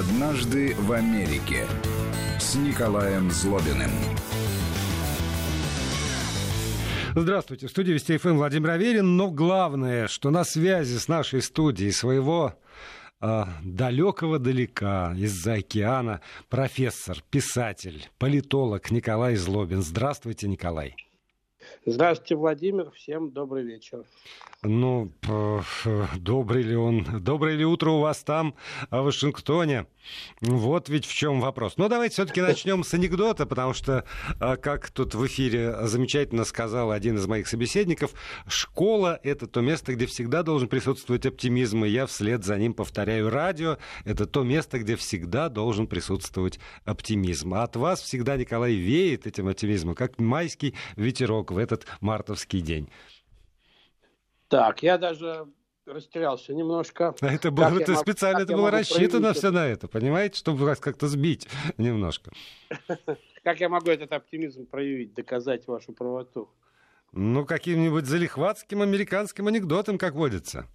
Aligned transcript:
«Однажды 0.00 0.74
в 0.76 0.92
Америке» 0.92 1.66
с 2.38 2.54
Николаем 2.54 3.30
Злобиным. 3.30 3.90
Здравствуйте. 7.14 7.66
В 7.66 7.70
студии 7.70 7.92
Вести 7.92 8.16
ФМ 8.16 8.38
Владимир 8.38 8.70
Аверин. 8.70 9.18
Но 9.18 9.30
главное, 9.30 10.08
что 10.08 10.30
на 10.30 10.44
связи 10.44 10.96
с 10.96 11.06
нашей 11.06 11.42
студией 11.42 11.92
своего 11.92 12.54
э, 13.20 13.42
далекого 13.62 14.38
далека 14.38 15.12
из-за 15.18 15.54
океана 15.54 16.22
профессор, 16.48 17.18
писатель, 17.28 18.08
политолог 18.16 18.90
Николай 18.90 19.36
Злобин. 19.36 19.82
Здравствуйте, 19.82 20.48
Николай. 20.48 20.96
Здравствуйте, 21.84 22.36
Владимир. 22.36 22.90
Всем 22.92 23.32
добрый 23.32 23.64
вечер. 23.64 24.04
Ну, 24.62 25.10
добрый 26.16 26.62
ли 26.62 26.76
он, 26.76 27.22
доброе 27.22 27.56
ли 27.56 27.64
утро 27.64 27.92
у 27.92 28.00
вас 28.00 28.22
там, 28.22 28.54
в 28.90 29.04
Вашингтоне? 29.04 29.86
Вот 30.42 30.90
ведь 30.90 31.06
в 31.06 31.14
чем 31.14 31.40
вопрос. 31.40 31.78
Ну, 31.78 31.88
давайте 31.88 32.12
все-таки 32.12 32.42
начнем 32.42 32.84
с 32.84 32.92
анекдота, 32.92 33.46
потому 33.46 33.72
что, 33.72 34.04
а, 34.38 34.58
как 34.58 34.90
тут 34.90 35.14
в 35.14 35.26
эфире 35.26 35.86
замечательно 35.86 36.44
сказал 36.44 36.90
один 36.90 37.16
из 37.16 37.26
моих 37.26 37.48
собеседников, 37.48 38.12
школа— 38.46 39.18
это 39.22 39.46
то 39.46 39.62
место, 39.62 39.94
где 39.94 40.04
всегда 40.04 40.42
должен 40.42 40.68
присутствовать 40.68 41.24
оптимизм, 41.24 41.86
и 41.86 41.88
я 41.88 42.04
вслед 42.04 42.44
за 42.44 42.58
ним 42.58 42.74
повторяю, 42.74 43.30
радио— 43.30 43.78
это 44.04 44.26
то 44.26 44.42
место, 44.42 44.78
где 44.78 44.96
всегда 44.96 45.48
должен 45.48 45.86
присутствовать 45.86 46.60
оптимизм. 46.84 47.54
А 47.54 47.62
от 47.62 47.76
вас 47.76 48.02
всегда, 48.02 48.36
Николай, 48.36 48.74
веет 48.74 49.26
этим 49.26 49.48
оптимизмом, 49.48 49.94
как 49.94 50.18
майский 50.18 50.74
ветерок 50.96 51.50
в 51.50 51.56
этот 51.56 51.86
мартовский 52.02 52.60
день. 52.60 52.90
Так, 54.50 54.82
я 54.82 54.98
даже 54.98 55.46
растерялся 55.86 56.52
немножко. 56.52 57.14
А 57.20 57.32
это 57.32 57.52
было 57.52 57.80
это 57.80 57.94
специально, 57.94 58.40
это 58.40 58.52
было 58.52 58.72
рассчитано 58.72 59.32
все 59.32 59.52
на 59.52 59.64
это, 59.64 59.86
понимаете, 59.86 60.38
чтобы 60.38 60.64
вас 60.64 60.80
как-то 60.80 61.06
сбить 61.06 61.48
немножко. 61.78 62.32
Как 63.44 63.60
я 63.60 63.68
могу 63.68 63.90
этот 63.90 64.12
оптимизм 64.12 64.66
проявить, 64.66 65.14
доказать 65.14 65.68
вашу 65.68 65.92
правоту? 65.92 66.50
Ну, 67.12 67.46
каким-нибудь 67.46 68.06
залихватским 68.06 68.82
американским 68.82 69.46
анекдотом, 69.46 69.98
как 69.98 70.14
водится. 70.14 70.66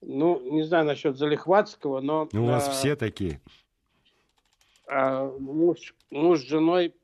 Ну, 0.00 0.40
не 0.50 0.62
знаю 0.62 0.86
насчет 0.86 1.16
залихватского, 1.16 2.00
но... 2.00 2.28
У 2.32 2.44
вас 2.44 2.66
а, 2.68 2.70
все 2.72 2.96
такие. 2.96 3.40
А, 4.88 5.24
муж, 5.38 5.94
муж 6.10 6.40
с 6.40 6.48
женой 6.48 6.94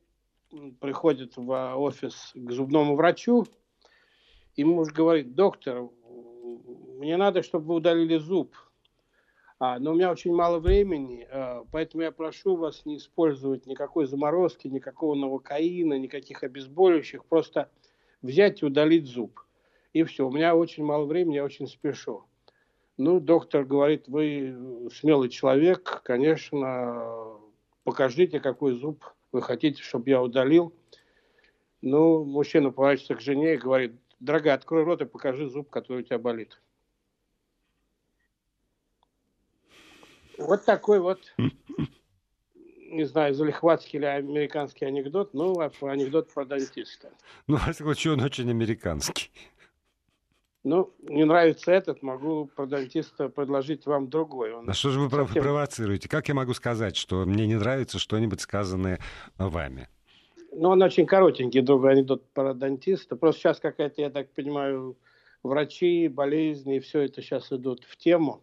приходит 0.80 1.36
в 1.36 1.76
офис 1.76 2.32
к 2.34 2.50
зубному 2.50 2.96
врачу, 2.96 3.46
и 4.56 4.64
муж 4.64 4.92
говорит, 4.92 5.34
доктор, 5.34 5.88
мне 6.98 7.16
надо, 7.16 7.42
чтобы 7.42 7.66
вы 7.66 7.74
удалили 7.76 8.18
зуб. 8.18 8.54
А, 9.58 9.78
но 9.78 9.92
у 9.92 9.94
меня 9.94 10.10
очень 10.10 10.34
мало 10.34 10.58
времени, 10.58 11.26
а, 11.30 11.64
поэтому 11.70 12.02
я 12.02 12.10
прошу 12.10 12.56
вас 12.56 12.84
не 12.84 12.96
использовать 12.96 13.66
никакой 13.66 14.06
заморозки, 14.06 14.68
никакого 14.68 15.14
новокаина, 15.14 15.98
никаких 15.98 16.42
обезболивающих, 16.42 17.24
просто 17.24 17.70
взять 18.22 18.62
и 18.62 18.66
удалить 18.66 19.06
зуб. 19.06 19.40
И 19.92 20.02
все, 20.04 20.26
у 20.26 20.32
меня 20.32 20.56
очень 20.56 20.84
мало 20.84 21.04
времени, 21.04 21.36
я 21.36 21.44
очень 21.44 21.66
спешу. 21.66 22.24
Ну, 22.96 23.20
доктор 23.20 23.64
говорит, 23.64 24.08
вы 24.08 24.88
смелый 24.92 25.28
человек, 25.28 26.02
конечно, 26.04 27.38
покажите, 27.84 28.40
какой 28.40 28.72
зуб 28.72 29.04
вы 29.32 29.42
хотите, 29.42 29.82
чтобы 29.82 30.10
я 30.10 30.22
удалил. 30.22 30.72
Ну, 31.80 32.24
мужчина 32.24 32.70
поворачивается 32.70 33.14
к 33.14 33.20
жене 33.20 33.54
и 33.54 33.58
говорит, 33.58 33.92
дорогая, 34.22 34.54
открой 34.54 34.84
рот 34.84 35.02
и 35.02 35.04
покажи 35.04 35.48
зуб, 35.48 35.68
который 35.68 36.02
у 36.02 36.04
тебя 36.04 36.18
болит. 36.18 36.60
Вот 40.38 40.64
такой 40.64 41.00
вот, 41.00 41.20
не 41.36 43.04
знаю, 43.04 43.34
залихватский 43.34 43.98
или 43.98 44.06
американский 44.06 44.86
анекдот, 44.86 45.34
ну, 45.34 45.60
а 45.60 45.70
анекдот 45.82 46.32
про 46.32 46.44
дантиста. 46.44 47.10
Ну, 47.46 47.56
а 47.56 47.72
он 48.08 48.20
очень 48.22 48.48
американский. 48.50 49.30
Ну, 50.64 50.94
не 51.02 51.24
нравится 51.24 51.72
этот, 51.72 52.02
могу 52.02 52.46
про 52.46 52.66
дантиста 52.66 53.28
предложить 53.28 53.84
вам 53.84 54.08
другой. 54.08 54.52
Он 54.52 54.70
а 54.70 54.74
что 54.74 54.90
же 54.90 55.00
вы 55.00 55.10
совсем... 55.10 55.42
провоцируете? 55.42 56.08
Как 56.08 56.28
я 56.28 56.34
могу 56.34 56.54
сказать, 56.54 56.96
что 56.96 57.24
мне 57.24 57.48
не 57.48 57.56
нравится 57.56 57.98
что-нибудь 57.98 58.40
сказанное 58.40 59.00
вами? 59.38 59.88
Ну, 60.54 60.68
он 60.68 60.82
очень 60.82 61.06
коротенький, 61.06 61.62
другой 61.62 61.92
анекдот 61.92 62.28
про 62.32 62.54
дантиста. 62.54 63.16
Просто 63.16 63.40
сейчас 63.40 63.60
какая-то, 63.60 64.02
я 64.02 64.10
так 64.10 64.30
понимаю, 64.32 64.96
врачи, 65.42 66.08
болезни, 66.08 66.78
все 66.78 67.00
это 67.00 67.22
сейчас 67.22 67.50
идут 67.52 67.84
в 67.84 67.96
тему. 67.96 68.42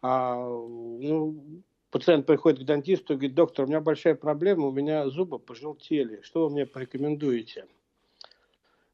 А, 0.00 0.36
ну, 0.36 1.62
пациент 1.90 2.26
приходит 2.26 2.60
к 2.60 2.64
дантисту 2.64 3.14
и 3.14 3.16
говорит, 3.16 3.34
доктор, 3.34 3.64
у 3.64 3.68
меня 3.68 3.80
большая 3.80 4.14
проблема, 4.14 4.66
у 4.66 4.72
меня 4.72 5.08
зубы 5.08 5.38
пожелтели, 5.38 6.20
что 6.22 6.44
вы 6.44 6.54
мне 6.54 6.66
порекомендуете? 6.66 7.66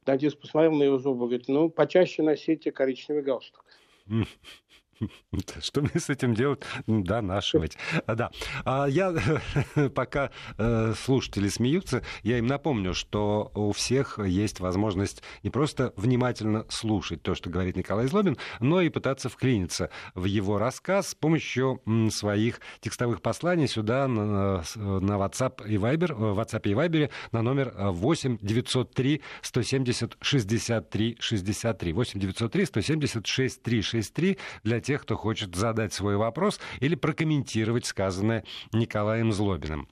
Дантист 0.05 0.41
посмотрел 0.41 0.73
на 0.73 0.83
его 0.83 0.99
зубы, 0.99 1.27
говорит, 1.27 1.47
ну, 1.49 1.71
почаще 1.71 2.23
носите 2.23 2.73
коричневый 2.73 3.23
галстук. 3.23 3.65
Что 5.61 5.81
мне 5.81 5.99
с 5.99 6.11
этим 6.11 6.35
делать? 6.35 6.63
Донашивать. 6.87 7.77
А, 8.07 8.15
да. 8.15 8.31
А 8.65 8.87
я, 8.87 9.15
пока 9.95 10.31
э, 10.59 10.95
слушатели 10.97 11.49
смеются, 11.49 12.03
я 12.23 12.39
им 12.39 12.47
напомню, 12.47 12.95
что 12.95 13.51
у 13.55 13.73
всех 13.73 14.19
есть 14.19 14.61
возможность 14.61 15.23
не 15.43 15.51
просто 15.51 15.93
внимательно 15.97 16.67
слушать 16.69 17.23
то, 17.23 17.35
что 17.35 17.51
говорит 17.51 17.77
Николай 17.77 18.07
Злобин, 18.07 18.37
но 18.61 18.81
и 18.81 18.89
пытаться 18.89 19.29
вклиниться 19.29 19.91
в 20.15 20.25
его 20.25 20.59
рассказ 20.59 21.11
с 21.11 21.15
помощью 21.15 21.81
своих 22.11 22.61
текстовых 22.81 23.23
посланий 23.23 23.69
сюда 23.69 24.09
на, 24.09 24.63
на 24.77 25.13
WhatsApp 25.13 25.67
и 25.67 25.77
Viber, 25.77 26.15
в 26.15 26.39
WhatsApp 26.39 26.69
и 26.69 26.75
Viber 26.75 27.11
на 27.33 27.43
номер 27.43 27.73
8 27.77 28.39
903 28.41 29.23
170 29.43 30.17
63 30.21 31.17
63. 31.21 31.93
8 31.93 32.21
903 32.21 32.67
170 32.67 33.27
63 33.27 33.83
63 33.83 34.39
для 34.65 34.81
тех, 34.81 34.92
тех, 34.93 35.03
кто 35.03 35.17
хочет 35.17 35.55
задать 35.55 35.95
свой 35.95 36.17
вопрос 36.17 36.61
или 36.81 36.95
прокомментировать 36.95 37.87
сказанное 37.87 38.45
Николаем 38.75 39.33
Злобиным. 39.33 39.89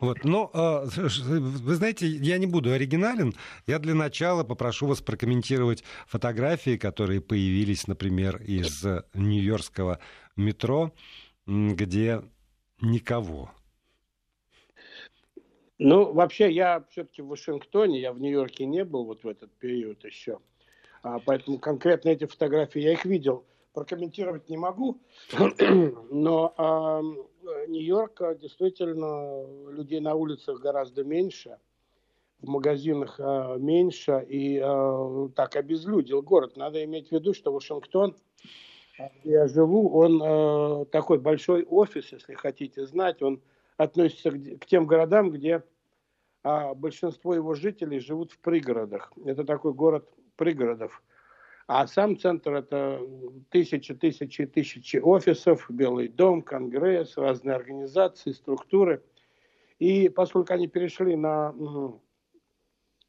Вот, 0.00 0.24
но 0.24 0.50
э, 0.52 0.86
вы 0.96 1.74
знаете, 1.76 2.08
я 2.08 2.38
не 2.38 2.48
буду 2.48 2.72
оригинален. 2.72 3.34
Я 3.68 3.78
для 3.78 3.94
начала 3.94 4.42
попрошу 4.42 4.88
вас 4.88 5.00
прокомментировать 5.00 5.84
фотографии, 6.08 6.76
которые 6.76 7.20
появились, 7.20 7.86
например, 7.86 8.42
из 8.42 8.84
Нью-Йоркского 9.14 10.00
метро, 10.34 10.92
где 11.46 12.22
никого. 12.80 13.52
Ну, 15.78 16.12
вообще, 16.12 16.50
я 16.50 16.84
все-таки 16.90 17.22
в 17.22 17.28
Вашингтоне, 17.28 18.00
я 18.00 18.12
в 18.12 18.18
Нью-Йорке 18.18 18.66
не 18.66 18.84
был 18.84 19.04
вот 19.04 19.22
в 19.22 19.28
этот 19.28 19.52
период 19.58 20.04
еще. 20.04 20.40
А, 21.04 21.20
поэтому 21.20 21.60
конкретно 21.60 22.08
эти 22.08 22.26
фотографии 22.26 22.80
я 22.80 22.92
их 22.92 23.04
видел 23.04 23.44
прокомментировать 23.78 24.48
не 24.48 24.56
могу, 24.56 25.00
но 26.10 26.54
э, 26.58 27.66
Нью-Йорк 27.68 28.38
действительно 28.40 29.70
людей 29.70 30.00
на 30.00 30.14
улицах 30.14 30.60
гораздо 30.60 31.04
меньше, 31.04 31.58
в 32.40 32.48
магазинах 32.48 33.20
э, 33.20 33.56
меньше, 33.58 34.26
и 34.28 34.60
э, 34.62 35.28
так 35.36 35.54
обезлюдил 35.54 36.22
город. 36.22 36.56
Надо 36.56 36.84
иметь 36.84 37.08
в 37.08 37.12
виду, 37.12 37.34
что 37.34 37.52
Вашингтон, 37.52 38.16
где 39.22 39.32
я 39.32 39.46
живу, 39.46 39.90
он 39.96 40.20
э, 40.22 40.84
такой 40.86 41.18
большой 41.18 41.62
офис, 41.64 42.12
если 42.12 42.34
хотите 42.34 42.84
знать, 42.84 43.22
он 43.22 43.40
относится 43.76 44.32
к, 44.32 44.58
к 44.58 44.66
тем 44.66 44.86
городам, 44.86 45.30
где 45.30 45.62
а 46.42 46.74
большинство 46.74 47.34
его 47.34 47.54
жителей 47.54 48.00
живут 48.00 48.32
в 48.32 48.38
пригородах. 48.38 49.12
Это 49.24 49.44
такой 49.44 49.72
город 49.72 50.08
пригородов. 50.36 51.02
А 51.68 51.86
сам 51.86 52.18
центр 52.18 52.54
это 52.54 52.98
тысячи, 53.50 53.94
тысячи, 53.94 54.46
тысячи 54.46 54.96
офисов, 54.96 55.66
Белый 55.68 56.08
дом, 56.08 56.40
Конгресс, 56.40 57.18
разные 57.18 57.54
организации, 57.54 58.32
структуры. 58.32 59.02
И 59.78 60.08
поскольку 60.08 60.54
они 60.54 60.66
перешли 60.66 61.14
на 61.14 61.54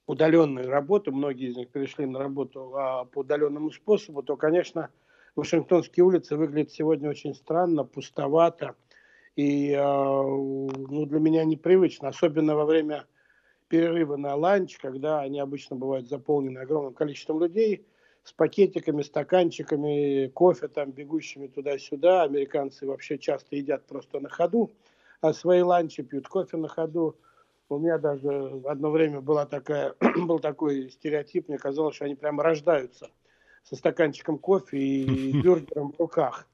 удаленную 0.07 0.67
работу, 0.67 1.13
многие 1.13 1.51
из 1.51 1.55
них 1.55 1.69
перешли 1.69 2.05
на 2.05 2.19
работу 2.19 2.75
а, 2.75 3.05
по 3.05 3.19
удаленному 3.19 3.71
способу, 3.71 4.23
то, 4.23 4.35
конечно, 4.35 4.89
Вашингтонские 5.37 6.03
улицы 6.03 6.35
выглядят 6.35 6.73
сегодня 6.73 7.09
очень 7.09 7.35
странно, 7.35 7.85
пустовато 7.85 8.75
и 9.37 9.73
а, 9.73 10.21
ну, 10.21 11.05
для 11.05 11.19
меня 11.19 11.45
непривычно, 11.45 12.09
особенно 12.09 12.57
во 12.57 12.65
время 12.65 13.05
перерыва 13.69 14.17
на 14.17 14.35
ланч, 14.35 14.77
когда 14.79 15.21
они 15.21 15.39
обычно 15.39 15.77
бывают 15.77 16.09
заполнены 16.09 16.59
огромным 16.59 16.93
количеством 16.93 17.39
людей– 17.39 17.85
с 18.29 18.33
пакетиками, 18.33 19.01
стаканчиками, 19.01 20.27
кофе 20.27 20.67
там, 20.67 20.91
бегущими 20.91 21.47
туда-сюда. 21.47 22.23
Американцы 22.23 22.85
вообще 22.85 23.17
часто 23.17 23.55
едят 23.55 23.87
просто 23.87 24.19
на 24.19 24.29
ходу, 24.29 24.69
а 25.19 25.33
свои 25.33 25.61
ланчи 25.61 26.03
пьют 26.03 26.27
кофе 26.27 26.57
на 26.57 26.67
ходу. 26.67 27.15
У 27.69 27.79
меня 27.79 27.97
даже 27.97 28.61
одно 28.65 28.91
время 28.91 29.19
была 29.21 29.47
такая, 29.47 29.95
был 30.27 30.37
такой 30.37 30.91
стереотип, 30.91 31.47
мне 31.47 31.57
казалось, 31.57 31.95
что 31.95 32.05
они 32.05 32.13
прямо 32.13 32.43
рождаются 32.43 33.09
со 33.63 33.75
стаканчиком 33.75 34.37
кофе 34.37 34.77
и 34.77 35.41
бюргером 35.41 35.91
в 35.93 35.99
руках. 35.99 36.47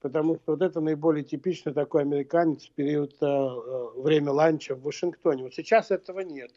потому 0.00 0.36
что 0.36 0.52
вот 0.52 0.62
это 0.62 0.80
наиболее 0.80 1.22
типичный 1.22 1.74
такой 1.74 2.00
американец 2.00 2.64
в 2.64 2.72
период 2.72 3.12
э, 3.20 3.26
э, 3.26 4.00
время 4.00 4.32
ланча 4.32 4.74
в 4.74 4.82
Вашингтоне. 4.82 5.42
Вот 5.42 5.54
сейчас 5.54 5.90
этого 5.90 6.20
нет. 6.20 6.50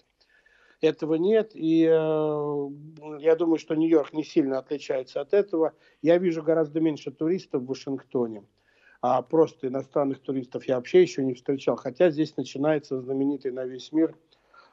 Этого 0.84 1.14
нет, 1.14 1.52
и 1.54 1.86
э, 1.90 2.70
я 3.20 3.36
думаю, 3.38 3.58
что 3.58 3.74
Нью-Йорк 3.74 4.12
не 4.12 4.26
сильно 4.26 4.60
отличается 4.60 5.22
от 5.22 5.34
этого. 5.34 5.72
Я 6.02 6.18
вижу 6.18 6.44
гораздо 6.44 6.82
меньше 6.82 7.10
туристов 7.10 7.64
в 7.64 7.68
Вашингтоне, 7.68 8.44
а 9.02 9.22
просто 9.22 9.70
иностранных 9.70 10.20
туристов 10.20 10.66
я 10.68 10.76
вообще 10.76 11.02
еще 11.02 11.24
не 11.24 11.36
встречал. 11.36 11.78
Хотя 11.78 12.10
здесь 12.10 12.36
начинается 12.36 13.00
знаменитый 13.00 13.54
на 13.54 13.64
весь 13.64 13.94
мир 13.94 14.14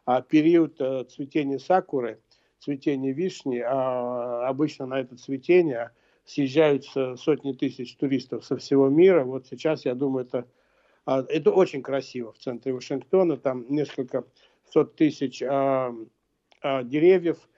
а, 0.04 0.20
период 0.20 0.80
э, 0.80 1.04
цветения 1.04 1.58
сакуры, 1.58 2.18
цветения 2.58 3.12
вишни. 3.12 3.58
А, 3.64 4.48
обычно 4.48 4.86
на 4.86 4.98
это 4.98 5.16
цветение 5.16 5.92
съезжаются 6.24 7.14
сотни 7.14 7.52
тысяч 7.52 7.94
туристов 7.94 8.44
со 8.44 8.56
всего 8.56 8.88
мира. 8.88 9.22
Вот 9.22 9.46
сейчас, 9.46 9.84
я 9.84 9.94
думаю, 9.94 10.26
это, 10.26 10.44
а, 11.06 11.24
это 11.28 11.52
очень 11.52 11.82
красиво 11.82 12.32
в 12.32 12.38
центре 12.38 12.72
Вашингтона. 12.72 13.36
Там 13.36 13.64
несколько 13.68 14.24
сот 14.70 14.96
тысяч 14.96 15.42
а, 15.42 15.94
а, 16.62 16.82
деревьев, 16.82 17.48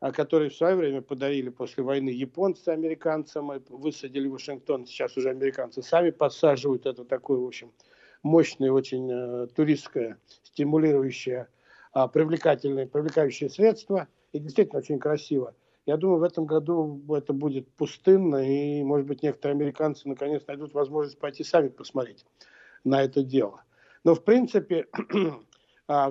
а, 0.00 0.12
которые 0.12 0.50
в 0.50 0.54
свое 0.54 0.76
время 0.76 1.02
подарили 1.02 1.48
после 1.48 1.82
войны 1.82 2.10
японцы 2.10 2.68
американцам, 2.68 3.50
высадили 3.68 4.28
в 4.28 4.32
Вашингтон. 4.32 4.86
Сейчас 4.86 5.16
уже 5.16 5.30
американцы 5.30 5.82
сами 5.82 6.10
подсаживают. 6.10 6.86
Это 6.86 7.04
такое, 7.04 7.38
в 7.38 7.46
общем, 7.46 7.72
мощное, 8.22 8.70
очень 8.70 9.10
а, 9.12 9.46
туристское, 9.48 10.18
стимулирующее, 10.42 11.48
а, 11.92 12.08
привлекательное, 12.08 12.86
привлекающее 12.86 13.50
средство. 13.50 14.08
И 14.32 14.38
действительно 14.38 14.80
очень 14.80 14.98
красиво. 14.98 15.54
Я 15.86 15.96
думаю, 15.96 16.20
в 16.20 16.22
этом 16.22 16.44
году 16.44 17.02
это 17.16 17.32
будет 17.32 17.66
пустынно, 17.72 18.36
и, 18.46 18.82
может 18.82 19.06
быть, 19.06 19.22
некоторые 19.22 19.54
американцы 19.54 20.06
наконец 20.06 20.46
найдут 20.46 20.74
возможность 20.74 21.18
пойти 21.18 21.44
сами 21.44 21.68
посмотреть 21.68 22.26
на 22.84 23.02
это 23.02 23.22
дело. 23.22 23.64
Но, 24.04 24.14
в 24.14 24.22
принципе, 24.22 24.86
а, 24.92 24.98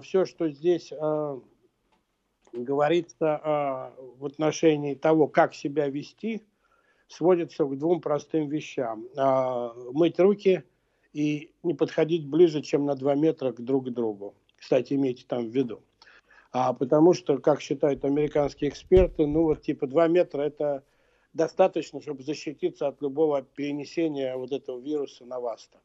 все, 0.02 0.26
что 0.26 0.50
здесь 0.50 0.92
а, 0.92 1.40
говорится 2.52 3.40
а, 3.44 3.94
в 4.18 4.26
отношении 4.26 4.96
того, 4.96 5.28
как 5.28 5.54
себя 5.54 5.88
вести, 5.88 6.44
сводится 7.08 7.66
к 7.66 7.78
двум 7.78 8.02
простым 8.02 8.48
вещам. 8.48 9.08
А, 9.16 9.74
мыть 9.94 10.20
руки 10.20 10.64
и 11.14 11.52
не 11.64 11.74
подходить 11.74 12.28
ближе, 12.28 12.62
чем 12.62 12.86
на 12.86 12.96
2 12.96 13.16
метра 13.16 13.54
друг 13.54 13.88
к 13.88 13.90
другу. 13.90 14.36
Кстати, 14.58 14.94
имейте 14.94 15.26
там 15.28 15.50
в 15.50 15.56
виду. 15.56 15.82
А, 16.52 16.74
потому 16.74 17.14
что, 17.14 17.38
как 17.38 17.62
считают 17.62 18.04
американские 18.06 18.70
эксперты, 18.70 19.26
ну 19.28 19.44
вот 19.44 19.62
типа 19.62 19.88
2 19.88 20.08
метра 20.08 20.42
это 20.42 20.84
достаточно, 21.34 22.02
чтобы 22.02 22.24
защититься 22.24 22.88
от 22.88 23.02
любого 23.02 23.42
перенесения 23.42 24.36
вот 24.36 24.52
этого 24.52 24.80
вируса 24.80 25.26
на 25.26 25.40
вас. 25.40 25.68
Там. 25.68 25.82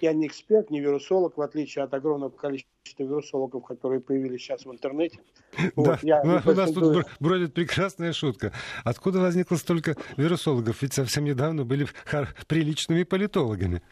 Я 0.00 0.12
не 0.12 0.26
эксперт, 0.26 0.70
не 0.70 0.80
вирусолог, 0.80 1.36
в 1.36 1.40
отличие 1.40 1.84
от 1.84 1.94
огромного 1.94 2.30
количества 2.30 2.72
вирусологов, 2.98 3.64
которые 3.64 4.00
появились 4.00 4.40
сейчас 4.40 4.64
в 4.64 4.72
интернете. 4.72 5.18
Вот, 5.76 6.00
да, 6.02 6.20
у 6.44 6.52
нас 6.52 6.72
тут 6.72 7.06
бродит 7.20 7.54
прекрасная 7.54 8.12
шутка. 8.12 8.52
Откуда 8.84 9.20
возникло 9.20 9.56
столько 9.56 9.96
вирусологов? 10.16 10.82
Ведь 10.82 10.94
совсем 10.94 11.24
недавно 11.24 11.64
были 11.64 11.86
приличными 12.48 13.04
политологами. 13.04 13.82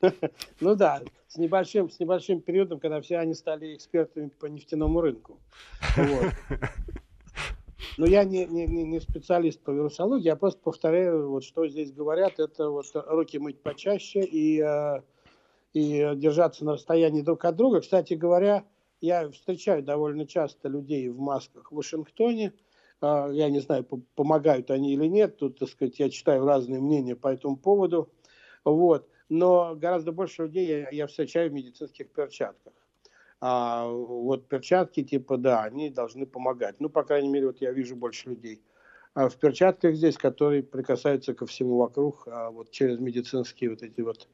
Ну 0.60 0.74
да, 0.74 1.02
с 1.28 1.36
небольшим, 1.36 1.90
с 1.90 1.98
небольшим 1.98 2.40
периодом, 2.40 2.78
когда 2.78 3.00
все 3.00 3.18
они 3.18 3.34
стали 3.34 3.74
экспертами 3.74 4.28
по 4.28 4.46
нефтяному 4.46 5.00
рынку. 5.00 5.38
Вот. 5.96 6.32
Но 7.98 8.06
я 8.06 8.24
не, 8.24 8.44
не, 8.46 8.66
не 8.66 9.00
специалист 9.00 9.60
по 9.60 9.70
вирусологии, 9.70 10.24
я 10.24 10.36
просто 10.36 10.60
повторяю, 10.60 11.30
вот 11.30 11.44
что 11.44 11.68
здесь 11.68 11.92
говорят, 11.92 12.38
это 12.38 12.68
вот 12.68 12.86
руки 12.94 13.38
мыть 13.38 13.62
почаще 13.62 14.20
и 14.20 14.60
э, 14.60 15.00
и 15.74 16.12
держаться 16.16 16.64
на 16.64 16.74
расстоянии 16.74 17.20
друг 17.20 17.44
от 17.44 17.56
друга. 17.56 17.80
Кстати 17.80 18.14
говоря, 18.14 18.64
я 19.00 19.28
встречаю 19.30 19.82
довольно 19.82 20.26
часто 20.26 20.68
людей 20.68 21.08
в 21.08 21.18
масках 21.18 21.70
в 21.70 21.74
Вашингтоне. 21.74 22.54
А, 23.00 23.28
я 23.30 23.50
не 23.50 23.60
знаю, 23.60 23.84
помогают 24.14 24.70
они 24.70 24.94
или 24.94 25.06
нет. 25.06 25.36
Тут, 25.36 25.58
так 25.58 25.68
сказать, 25.68 25.98
я 25.98 26.08
читаю 26.08 26.46
разные 26.46 26.80
мнения 26.80 27.16
по 27.16 27.28
этому 27.28 27.56
поводу. 27.56 28.08
Вот. 28.64 29.08
Но 29.28 29.74
гораздо 29.74 30.12
больше 30.12 30.44
людей 30.44 30.66
я, 30.66 30.88
я 30.90 31.06
встречаю 31.06 31.50
в 31.50 31.52
медицинских 31.52 32.10
перчатках. 32.12 32.72
А 33.40 33.86
вот 33.88 34.46
перчатки, 34.48 35.02
типа, 35.02 35.36
да, 35.36 35.64
они 35.64 35.90
должны 35.90 36.24
помогать. 36.24 36.76
Ну, 36.78 36.88
по 36.88 37.02
крайней 37.02 37.28
мере, 37.28 37.46
вот 37.48 37.60
я 37.60 37.72
вижу 37.72 37.96
больше 37.96 38.30
людей 38.30 38.62
а 39.14 39.28
в 39.28 39.36
перчатках 39.36 39.94
здесь, 39.94 40.16
которые 40.16 40.62
прикасаются 40.62 41.34
ко 41.34 41.46
всему 41.46 41.76
вокруг, 41.76 42.26
а 42.26 42.50
вот 42.50 42.70
через 42.70 42.98
медицинские 42.98 43.70
вот 43.70 43.82
эти 43.82 44.00
вот 44.00 44.28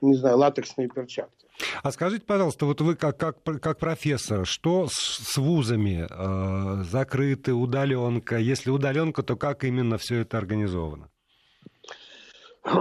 не 0.00 0.14
знаю, 0.14 0.38
латексные 0.38 0.88
перчатки. 0.88 1.46
А 1.82 1.92
скажите, 1.92 2.24
пожалуйста, 2.24 2.66
вот 2.66 2.80
вы 2.80 2.96
как, 2.96 3.18
как, 3.18 3.42
как 3.42 3.78
профессор, 3.78 4.46
что 4.46 4.86
с, 4.88 4.94
с 4.94 5.36
вузами? 5.36 6.06
Э, 6.08 6.82
закрыты, 6.84 7.52
удаленка? 7.52 8.38
Если 8.38 8.70
удаленка, 8.70 9.22
то 9.22 9.36
как 9.36 9.64
именно 9.64 9.98
все 9.98 10.20
это 10.20 10.38
организовано? 10.38 11.08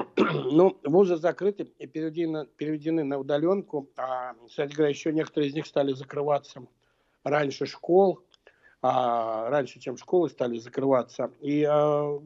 Ну, 0.52 0.78
вузы 0.84 1.16
закрыты 1.16 1.72
и 1.80 1.88
переведены, 1.88 2.46
переведены 2.58 3.04
на 3.04 3.18
удаленку. 3.18 3.90
А, 3.96 4.34
кстати 4.48 4.74
говоря, 4.74 4.90
еще 4.90 5.14
некоторые 5.14 5.50
из 5.50 5.56
них 5.56 5.66
стали 5.66 5.94
закрываться 5.94 6.62
раньше 7.24 7.66
школ, 7.66 8.20
а, 8.82 9.50
раньше, 9.50 9.80
чем 9.80 9.98
школы 9.98 10.30
стали 10.30 10.58
закрываться. 10.58 11.32
И 11.40 11.64
а 11.64 12.20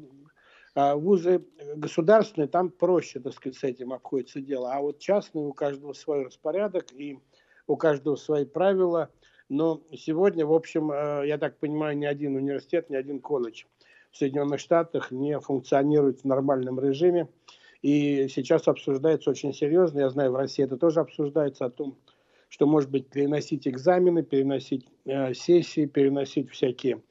вузы 0.75 1.46
государственные, 1.75 2.48
там 2.48 2.70
проще, 2.70 3.20
так 3.20 3.34
сказать, 3.34 3.58
с 3.58 3.64
этим 3.64 3.94
обходится 3.94 4.42
дело. 4.42 4.74
А 4.74 4.81
вот 4.81 5.00
частные, 5.00 5.46
у 5.46 5.54
каждого 5.54 5.94
свой 5.94 6.25
распорядок 6.25 6.92
и 6.94 7.20
у 7.68 7.75
каждого 7.75 8.16
свои 8.16 8.46
правила. 8.46 9.10
Но 9.50 9.81
сегодня, 9.94 10.46
в 10.46 10.54
общем, 10.54 10.92
э, 10.92 11.28
я 11.28 11.38
так 11.38 11.60
понимаю, 11.60 11.98
ни 11.98 12.06
один 12.06 12.36
университет, 12.36 12.90
ни 12.90 12.96
один 12.96 13.20
колледж 13.20 13.66
в 14.12 14.18
Соединенных 14.18 14.60
Штатах 14.60 15.12
не 15.12 15.40
функционирует 15.40 16.22
в 16.22 16.25
нормальном 16.25 16.80
режиме. 16.80 17.28
И 17.81 18.28
сейчас 18.30 18.68
обсуждается 18.68 19.30
очень 19.30 19.54
серьезно, 19.54 20.00
я 20.00 20.10
знаю, 20.10 20.31
в 20.31 20.36
России 20.36 20.64
это 20.64 20.78
тоже 20.78 21.02
обсуждается, 21.02 21.66
о 21.66 21.70
том, 21.70 21.98
что, 22.48 22.66
может 22.66 22.90
быть, 22.90 23.10
переносить 23.10 23.68
экзамены, 23.68 24.24
переносить 24.24 24.88
э, 25.06 25.34
сессии, 25.34 25.86
переносить 25.86 26.50
всякие 26.50 27.02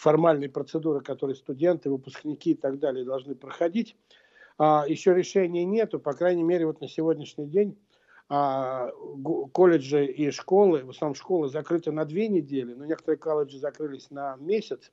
формальные 0.00 0.48
процедуры, 0.48 1.02
которые 1.02 1.36
студенты, 1.36 1.90
выпускники 1.90 2.52
и 2.52 2.54
так 2.54 2.78
далее 2.78 3.04
должны 3.04 3.34
проходить. 3.34 3.96
А, 4.58 4.84
еще 4.88 5.14
решения 5.14 5.64
нету, 5.64 6.00
по 6.00 6.14
крайней 6.14 6.42
мере, 6.42 6.66
вот 6.66 6.80
на 6.80 6.88
сегодняшний 6.88 7.46
день 7.46 7.78
а, 8.28 8.90
колледжи 9.52 10.06
и 10.06 10.30
школы, 10.30 10.84
в 10.84 10.90
основном 10.90 11.14
школы 11.14 11.48
закрыты 11.48 11.92
на 11.92 12.06
две 12.06 12.28
недели, 12.28 12.72
но 12.72 12.86
некоторые 12.86 13.18
колледжи 13.18 13.58
закрылись 13.58 14.10
на 14.10 14.36
месяц. 14.36 14.90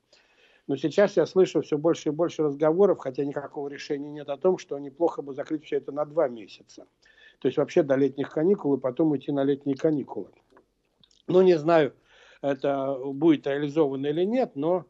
Но 0.66 0.76
сейчас 0.76 1.16
я 1.16 1.24
слышу 1.24 1.62
все 1.62 1.78
больше 1.78 2.10
и 2.10 2.12
больше 2.12 2.42
разговоров, 2.42 2.98
хотя 2.98 3.24
никакого 3.24 3.68
решения 3.68 4.10
нет 4.10 4.28
о 4.28 4.36
том, 4.36 4.58
что 4.58 4.78
неплохо 4.78 5.22
бы 5.22 5.32
закрыть 5.32 5.64
все 5.64 5.76
это 5.76 5.90
на 5.90 6.04
два 6.04 6.28
месяца. 6.28 6.86
То 7.38 7.48
есть 7.48 7.56
вообще 7.56 7.82
до 7.82 7.94
летних 7.94 8.28
каникул 8.28 8.74
и 8.74 8.80
потом 8.80 9.12
уйти 9.12 9.32
на 9.32 9.44
летние 9.44 9.76
каникулы. 9.76 10.28
Ну, 11.26 11.40
не 11.40 11.56
знаю, 11.56 11.94
это 12.42 12.98
будет 13.04 13.46
реализовано 13.46 14.06
или 14.06 14.24
нет, 14.24 14.52
но 14.54 14.84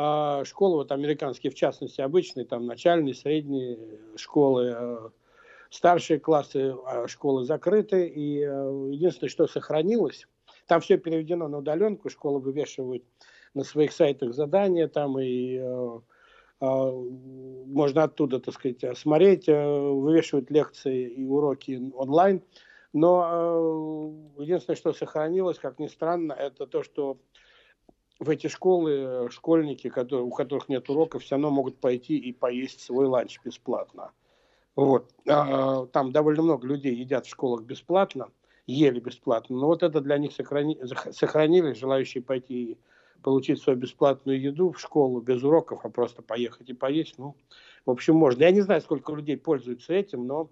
а 0.00 0.44
школы, 0.44 0.76
вот 0.76 0.92
американские, 0.92 1.50
в 1.50 1.56
частности, 1.56 2.00
обычные, 2.00 2.46
там 2.46 2.66
начальные, 2.66 3.14
средние 3.14 3.98
школы, 4.14 4.72
э, 4.78 5.08
старшие 5.70 6.20
классы 6.20 6.76
а 6.86 7.08
школы 7.08 7.44
закрыты, 7.44 8.06
и 8.06 8.38
э, 8.38 8.90
единственное, 8.92 9.28
что 9.28 9.48
сохранилось, 9.48 10.28
там 10.68 10.80
все 10.80 10.98
переведено 10.98 11.48
на 11.48 11.58
удаленку, 11.58 12.10
школы 12.10 12.38
вывешивают 12.38 13.02
на 13.54 13.64
своих 13.64 13.90
сайтах 13.90 14.34
задания, 14.34 14.86
там 14.86 15.18
и 15.18 15.58
э, 15.58 16.00
можно 16.60 18.04
оттуда, 18.04 18.38
так 18.38 18.54
сказать, 18.54 18.96
смотреть, 18.96 19.48
вывешивать 19.48 20.48
лекции 20.48 21.08
и 21.08 21.24
уроки 21.24 21.90
онлайн. 21.94 22.42
Но 22.92 24.12
единственное, 24.38 24.76
что 24.76 24.92
сохранилось, 24.92 25.58
как 25.58 25.78
ни 25.78 25.88
странно, 25.88 26.32
это 26.32 26.66
то, 26.66 26.82
что 26.82 27.18
в 28.18 28.30
эти 28.30 28.48
школы 28.48 28.92
э, 28.92 29.28
школьники, 29.30 29.88
которые, 29.88 30.24
у 30.24 30.30
которых 30.30 30.68
нет 30.68 30.88
уроков, 30.90 31.22
все 31.22 31.36
равно 31.36 31.50
могут 31.50 31.78
пойти 31.80 32.16
и 32.16 32.32
поесть 32.32 32.80
свой 32.80 33.06
ланч 33.06 33.38
бесплатно. 33.44 34.12
Вот. 34.74 35.10
А, 35.28 35.86
там 35.86 36.12
довольно 36.12 36.42
много 36.42 36.66
людей 36.66 36.94
едят 36.94 37.26
в 37.26 37.30
школах 37.30 37.62
бесплатно, 37.62 38.28
ели 38.66 39.00
бесплатно, 39.00 39.56
но 39.56 39.66
вот 39.66 39.82
это 39.82 40.00
для 40.00 40.18
них 40.18 40.32
сохрани, 40.32 40.78
сохранили, 41.10 41.72
желающие 41.72 42.22
пойти 42.22 42.72
и 42.72 42.78
получить 43.22 43.60
свою 43.60 43.78
бесплатную 43.78 44.40
еду 44.40 44.70
в 44.70 44.80
школу 44.80 45.20
без 45.20 45.42
уроков, 45.42 45.80
а 45.84 45.88
просто 45.88 46.22
поехать 46.22 46.70
и 46.70 46.74
поесть. 46.74 47.18
Ну, 47.18 47.36
в 47.86 47.90
общем, 47.90 48.14
можно. 48.14 48.42
Я 48.42 48.52
не 48.52 48.60
знаю, 48.60 48.80
сколько 48.80 49.12
людей 49.12 49.36
пользуются 49.36 49.94
этим, 49.94 50.26
но 50.26 50.50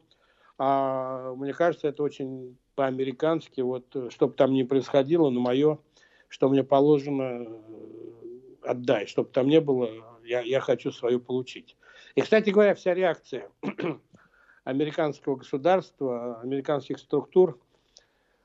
а, 0.59 1.35
мне 1.35 1.53
кажется, 1.53 1.89
это 1.89 2.03
очень 2.03 2.57
по-американски, 2.75 3.61
вот, 3.61 3.85
э, 3.95 4.11
что 4.11 4.29
бы 4.29 4.35
там 4.35 4.53
ни 4.53 4.63
происходило, 4.63 5.31
но 5.31 5.41
мое 5.41 5.79
что 6.37 6.51
мне 6.51 6.63
положено, 6.63 7.47
э, 7.47 7.47
отдай, 8.63 9.07
чтобы 9.07 9.31
там 9.31 9.49
не 9.49 9.59
было, 9.59 9.89
я, 10.23 10.43
я 10.43 10.61
хочу 10.61 10.93
свою 10.93 11.19
получить. 11.19 11.79
И, 12.15 12.21
кстати 12.21 12.51
говоря, 12.51 12.75
вся 12.75 12.93
реакция 12.93 13.49
американского 14.65 15.37
государства, 15.37 16.39
американских 16.43 16.99
структур, 16.99 17.59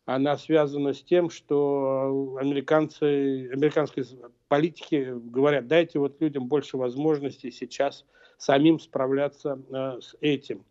она 0.05 0.37
связана 0.37 0.93
с 0.93 1.03
тем, 1.03 1.29
что 1.29 2.37
американцы, 2.39 3.49
американские 3.51 4.05
политики 4.47 5.13
говорят, 5.13 5.67
дайте 5.67 5.99
вот 5.99 6.21
людям 6.21 6.47
больше 6.47 6.77
возможностей 6.77 7.51
сейчас 7.51 8.05
самим 8.37 8.79
справляться 8.79 9.61
э, 9.69 9.99
с 9.99 10.15
этим. 10.21 10.63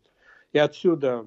И 0.55 0.59
отсюда 0.59 1.27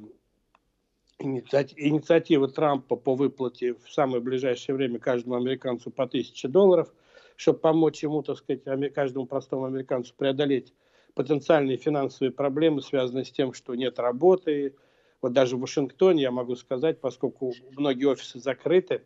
инициатива 1.19 2.47
Трампа 2.47 2.95
по 2.95 3.15
выплате 3.15 3.73
в 3.75 3.91
самое 3.91 4.21
ближайшее 4.21 4.75
время 4.75 4.99
каждому 4.99 5.35
американцу 5.35 5.91
по 5.91 6.03
1000 6.03 6.47
долларов, 6.49 6.93
чтобы 7.35 7.59
помочь 7.59 8.03
ему, 8.03 8.21
так 8.23 8.37
сказать, 8.37 8.63
каждому 8.93 9.25
простому 9.25 9.65
американцу 9.65 10.13
преодолеть 10.15 10.73
потенциальные 11.15 11.77
финансовые 11.77 12.31
проблемы, 12.31 12.81
связанные 12.81 13.25
с 13.25 13.31
тем, 13.31 13.53
что 13.53 13.75
нет 13.75 13.99
работы. 13.99 14.75
Вот 15.21 15.33
даже 15.33 15.55
в 15.55 15.61
Вашингтоне 15.61 16.23
я 16.23 16.31
могу 16.31 16.55
сказать, 16.55 16.99
поскольку 16.99 17.53
многие 17.71 18.05
офисы 18.05 18.39
закрыты, 18.39 19.03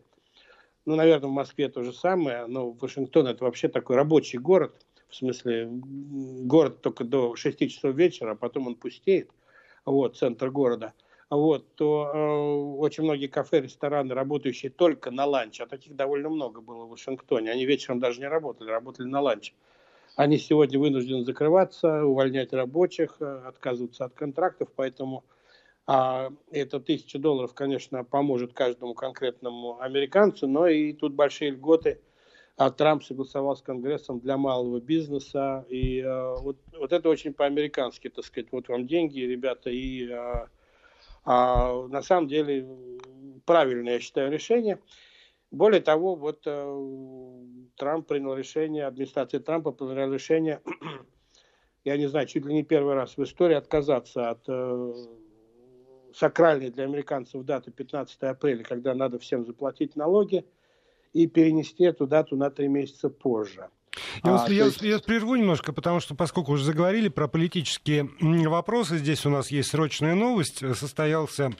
ну, 0.84 0.96
наверное, 0.96 1.28
в 1.28 1.32
Москве 1.32 1.68
то 1.68 1.82
же 1.82 1.92
самое, 1.92 2.46
но 2.46 2.70
Вашингтон 2.70 3.26
это 3.26 3.44
вообще 3.44 3.68
такой 3.68 3.96
рабочий 3.96 4.38
город, 4.38 4.74
в 5.08 5.16
смысле 5.16 5.68
город 5.70 6.80
только 6.80 7.04
до 7.04 7.36
6 7.36 7.68
часов 7.68 7.94
вечера, 7.94 8.32
а 8.32 8.36
потом 8.36 8.66
он 8.66 8.74
пустеет, 8.74 9.30
вот, 9.84 10.16
центр 10.16 10.50
города– 10.50 10.94
вот, 11.36 11.74
то 11.74 12.10
э, 12.12 12.78
очень 12.78 13.04
многие 13.04 13.26
кафе, 13.26 13.60
рестораны, 13.60 14.14
работающие 14.14 14.70
только 14.70 15.10
на 15.10 15.26
ланч, 15.26 15.60
а 15.60 15.66
таких 15.66 15.94
довольно 15.94 16.30
много 16.30 16.60
было 16.60 16.84
в 16.84 16.90
Вашингтоне, 16.90 17.50
они 17.50 17.66
вечером 17.66 18.00
даже 18.00 18.20
не 18.20 18.28
работали, 18.28 18.70
работали 18.70 19.06
на 19.06 19.20
ланч. 19.20 19.52
Они 20.16 20.38
сегодня 20.38 20.78
вынуждены 20.78 21.24
закрываться, 21.24 22.04
увольнять 22.04 22.52
рабочих, 22.52 23.16
э, 23.20 23.42
отказываться 23.46 24.06
от 24.06 24.14
контрактов, 24.14 24.68
поэтому 24.74 25.24
а, 25.90 26.30
это 26.50 26.80
тысяча 26.80 27.18
долларов, 27.18 27.54
конечно, 27.54 28.04
поможет 28.04 28.52
каждому 28.52 28.92
конкретному 28.92 29.80
американцу, 29.80 30.46
но 30.46 30.68
и 30.68 30.92
тут 30.92 31.14
большие 31.14 31.52
льготы. 31.52 32.00
А 32.58 32.70
Трамп 32.70 33.04
согласовал 33.04 33.56
с 33.56 33.62
Конгрессом 33.62 34.20
для 34.20 34.36
малого 34.36 34.80
бизнеса, 34.80 35.64
и 35.70 36.00
а, 36.00 36.34
вот, 36.36 36.58
вот 36.78 36.92
это 36.92 37.08
очень 37.08 37.32
по-американски, 37.32 38.10
так 38.10 38.24
сказать, 38.24 38.48
вот 38.52 38.68
вам 38.68 38.86
деньги, 38.86 39.20
ребята, 39.20 39.70
и 39.70 40.10
а, 40.10 40.48
а, 41.30 41.86
на 41.88 42.00
самом 42.00 42.26
деле 42.26 42.66
правильное, 43.44 43.94
я 43.94 44.00
считаю, 44.00 44.32
решение. 44.32 44.78
Более 45.50 45.82
того, 45.82 46.14
вот 46.14 46.40
э, 46.46 47.74
Трамп 47.76 48.06
принял 48.06 48.34
решение, 48.34 48.86
администрация 48.86 49.38
Трампа 49.38 49.72
приняла 49.72 50.10
решение, 50.10 50.62
я 51.84 51.98
не 51.98 52.06
знаю, 52.06 52.26
чуть 52.28 52.46
ли 52.46 52.54
не 52.54 52.62
первый 52.62 52.94
раз 52.94 53.18
в 53.18 53.22
истории 53.22 53.56
отказаться 53.56 54.30
от 54.30 54.44
э, 54.48 54.94
сакральной 56.14 56.70
для 56.70 56.84
американцев 56.84 57.44
даты 57.44 57.72
15 57.72 58.22
апреля, 58.22 58.64
когда 58.64 58.94
надо 58.94 59.18
всем 59.18 59.44
заплатить 59.44 59.96
налоги, 59.96 60.46
и 61.12 61.26
перенести 61.26 61.84
эту 61.84 62.06
дату 62.06 62.36
на 62.36 62.50
три 62.50 62.68
месяца 62.68 63.10
позже. 63.10 63.68
Я, 64.24 64.44
а, 64.44 64.50
я, 64.50 64.66
есть... 64.66 64.82
я 64.82 64.98
прерву 64.98 65.36
немножко, 65.36 65.72
потому 65.72 66.00
что, 66.00 66.14
поскольку 66.14 66.52
уже 66.52 66.64
заговорили 66.64 67.08
про 67.08 67.28
политические 67.28 68.10
вопросы, 68.20 68.98
здесь 68.98 69.24
у 69.26 69.30
нас 69.30 69.50
есть 69.50 69.70
срочная 69.70 70.14
новость. 70.14 70.62
Состоялся 70.76 71.52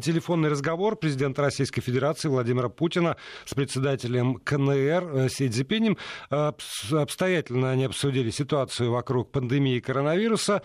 телефонный 0.00 0.48
разговор 0.48 0.96
президента 0.96 1.42
Российской 1.42 1.82
Федерации 1.82 2.28
Владимира 2.28 2.68
Путина 2.68 3.16
с 3.44 3.54
председателем 3.54 4.36
КНР 4.36 4.70
э, 4.70 5.28
Си 5.28 5.48
Цзипинем. 5.48 5.98
Обстоятельно 6.30 7.70
они 7.70 7.84
обсудили 7.84 8.30
ситуацию 8.30 8.90
вокруг 8.90 9.30
пандемии 9.30 9.80
коронавируса. 9.80 10.62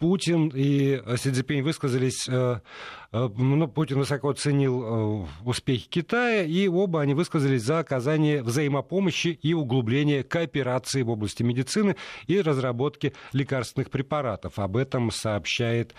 Э, 0.00 0.04
Путин 0.10 0.50
и 0.54 1.00
Си 1.16 1.30
Цзиньпинь 1.30 1.62
высказались, 1.62 2.28
э, 2.28 2.60
э, 3.12 3.28
ну, 3.36 3.68
Путин 3.68 3.98
высоко 3.98 4.30
оценил 4.30 4.82
э, 4.82 5.26
успехи 5.44 5.88
Китая, 5.88 6.42
и 6.42 6.68
оба 6.68 7.02
они 7.02 7.14
высказались 7.14 7.62
за 7.62 7.80
оказание 7.80 8.42
взаимопомощи 8.42 9.28
и 9.28 9.54
углубление 9.54 10.22
кооперации 10.22 11.02
в 11.02 11.10
области 11.10 11.42
медицины 11.42 11.96
и 12.26 12.40
разработки 12.40 13.12
лекарственных 13.32 13.90
препаратов. 13.90 14.58
Об 14.58 14.76
этом 14.76 15.10
сообщает 15.10 15.94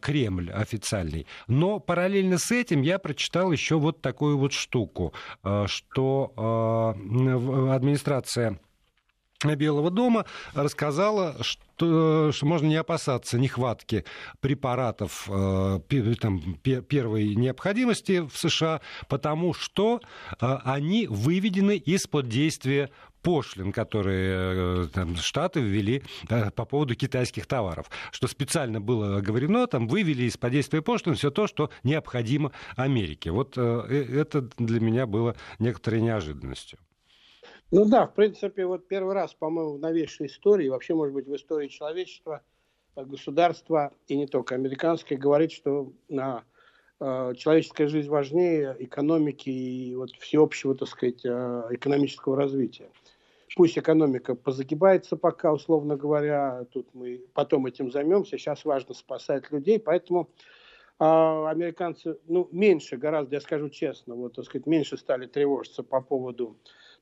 Кремль 0.00 0.50
официальный. 0.50 1.26
Но 1.46 1.80
параллельно 1.80 2.38
с 2.38 2.50
этим 2.50 2.82
я 2.82 2.98
прочитал 2.98 3.52
еще 3.52 3.78
вот 3.78 4.00
такую 4.00 4.38
вот 4.38 4.52
штуку, 4.52 5.12
что 5.66 6.94
администрация 7.72 8.58
Белого 9.44 9.90
дома 9.90 10.26
рассказала, 10.52 11.36
что, 11.40 12.30
что 12.30 12.46
можно 12.46 12.66
не 12.66 12.76
опасаться 12.76 13.38
нехватки 13.38 14.04
препаратов 14.40 15.28
э, 15.30 15.80
там, 16.20 16.56
первой 16.62 17.34
необходимости 17.34 18.20
в 18.20 18.36
США, 18.36 18.82
потому 19.08 19.54
что 19.54 20.02
э, 20.40 20.58
они 20.64 21.06
выведены 21.06 21.76
из-под 21.78 22.28
действия 22.28 22.90
пошлин, 23.22 23.72
которые 23.72 24.84
э, 24.84 24.88
там, 24.92 25.16
Штаты 25.16 25.60
ввели 25.60 26.02
да, 26.24 26.50
по 26.50 26.66
поводу 26.66 26.94
китайских 26.94 27.46
товаров. 27.46 27.90
Что 28.12 28.28
специально 28.28 28.80
было 28.80 29.20
говорено, 29.20 29.66
там 29.66 29.88
вывели 29.88 30.24
из-под 30.24 30.52
действия 30.52 30.82
пошлин 30.82 31.14
все 31.14 31.30
то, 31.30 31.46
что 31.46 31.70
необходимо 31.82 32.52
Америке. 32.76 33.30
Вот 33.30 33.54
э, 33.56 34.04
это 34.14 34.42
для 34.58 34.80
меня 34.80 35.06
было 35.06 35.34
некоторой 35.58 36.02
неожиданностью. 36.02 36.78
Ну 37.72 37.84
да, 37.84 38.06
в 38.06 38.14
принципе, 38.14 38.66
вот 38.66 38.88
первый 38.88 39.14
раз, 39.14 39.32
по-моему, 39.32 39.74
в 39.74 39.78
новейшей 39.78 40.26
истории, 40.26 40.68
вообще, 40.68 40.94
может 40.94 41.14
быть, 41.14 41.28
в 41.28 41.36
истории 41.36 41.68
человечества, 41.68 42.42
э, 42.96 43.04
государство, 43.04 43.92
и 44.08 44.16
не 44.16 44.26
только 44.26 44.56
американское, 44.56 45.16
говорит, 45.16 45.52
что 45.52 45.92
на 46.08 46.42
э, 46.98 47.34
человеческая 47.36 47.86
жизнь 47.86 48.08
важнее 48.08 48.74
экономики 48.80 49.50
и 49.50 49.94
вот 49.94 50.10
всеобщего, 50.18 50.74
так 50.74 50.88
сказать, 50.88 51.24
э, 51.24 51.28
экономического 51.70 52.36
развития. 52.36 52.90
Пусть 53.54 53.78
экономика 53.78 54.34
позагибается 54.34 55.16
пока, 55.16 55.52
условно 55.52 55.96
говоря, 55.96 56.64
тут 56.72 56.88
мы 56.92 57.24
потом 57.34 57.66
этим 57.66 57.92
займемся, 57.92 58.36
сейчас 58.36 58.64
важно 58.64 58.94
спасать 58.94 59.48
людей, 59.52 59.78
поэтому 59.78 60.28
э, 60.98 61.04
американцы, 61.04 62.18
ну, 62.26 62.48
меньше 62.50 62.96
гораздо, 62.96 63.36
я 63.36 63.40
скажу 63.40 63.68
честно, 63.68 64.16
вот, 64.16 64.34
так 64.34 64.44
сказать, 64.44 64.66
меньше 64.66 64.96
стали 64.96 65.26
тревожиться 65.26 65.84
по 65.84 66.00
поводу 66.00 66.56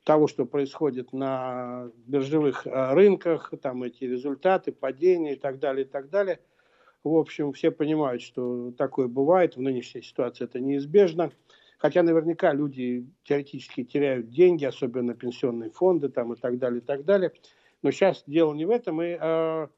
того, 0.05 0.27
что 0.27 0.47
происходит 0.47 1.13
на 1.13 1.91
биржевых 2.07 2.67
э, 2.67 2.95
рынках, 2.95 3.53
там 3.61 3.83
эти 3.83 4.05
результаты, 4.05 4.73
падения 4.73 5.35
и 5.35 5.39
так 5.39 5.59
далее, 5.59 5.85
и 5.85 5.89
так 5.89 6.09
далее. 6.09 6.41
В 7.05 7.15
общем, 7.15 7.53
все 7.53 7.71
понимают, 7.71 8.23
что 8.23 8.73
такое 8.73 9.07
бывает, 9.07 9.57
в 9.57 9.61
нынешней 9.61 10.03
ситуации 10.03 10.45
это 10.45 10.61
неизбежно. 10.61 11.31
Хотя 11.79 12.03
наверняка 12.03 12.53
люди 12.53 13.07
теоретически 13.23 13.85
теряют 13.85 14.31
деньги, 14.31 14.65
особенно 14.65 15.15
пенсионные 15.15 15.71
фонды 15.71 16.09
там, 16.09 16.33
и 16.33 16.37
так 16.37 16.59
далее, 16.59 16.81
и 16.81 16.85
так 16.85 17.05
далее. 17.05 17.33
Но 17.83 17.93
сейчас 17.93 18.25
дело 18.27 18.53
не 18.53 18.65
в 18.65 18.71
этом. 18.71 19.01
И 19.01 19.17
э, 19.21 19.69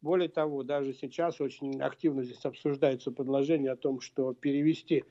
более 0.00 0.28
того, 0.28 0.62
даже 0.62 0.94
сейчас 0.94 1.40
очень 1.40 1.80
активно 1.80 2.22
здесь 2.22 2.44
обсуждается 2.44 3.10
предложение 3.10 3.72
о 3.72 3.76
том, 3.76 4.00
что 4.00 4.32
перевести 4.32 5.04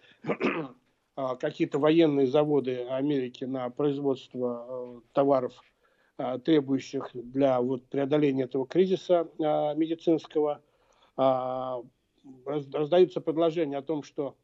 какие-то 1.39 1.79
военные 1.79 2.27
заводы 2.27 2.85
Америки 2.89 3.43
на 3.43 3.69
производство 3.69 4.65
э, 4.67 4.99
товаров, 5.13 5.53
а, 6.17 6.38
требующих 6.38 7.09
для 7.13 7.61
вот, 7.61 7.85
преодоления 7.88 8.43
этого 8.43 8.67
кризиса 8.67 9.29
а, 9.39 9.73
медицинского. 9.73 10.61
Раздаются 12.45 13.19
предложения 13.19 13.77
о 13.77 13.81
том, 13.81 14.03
что 14.03 14.35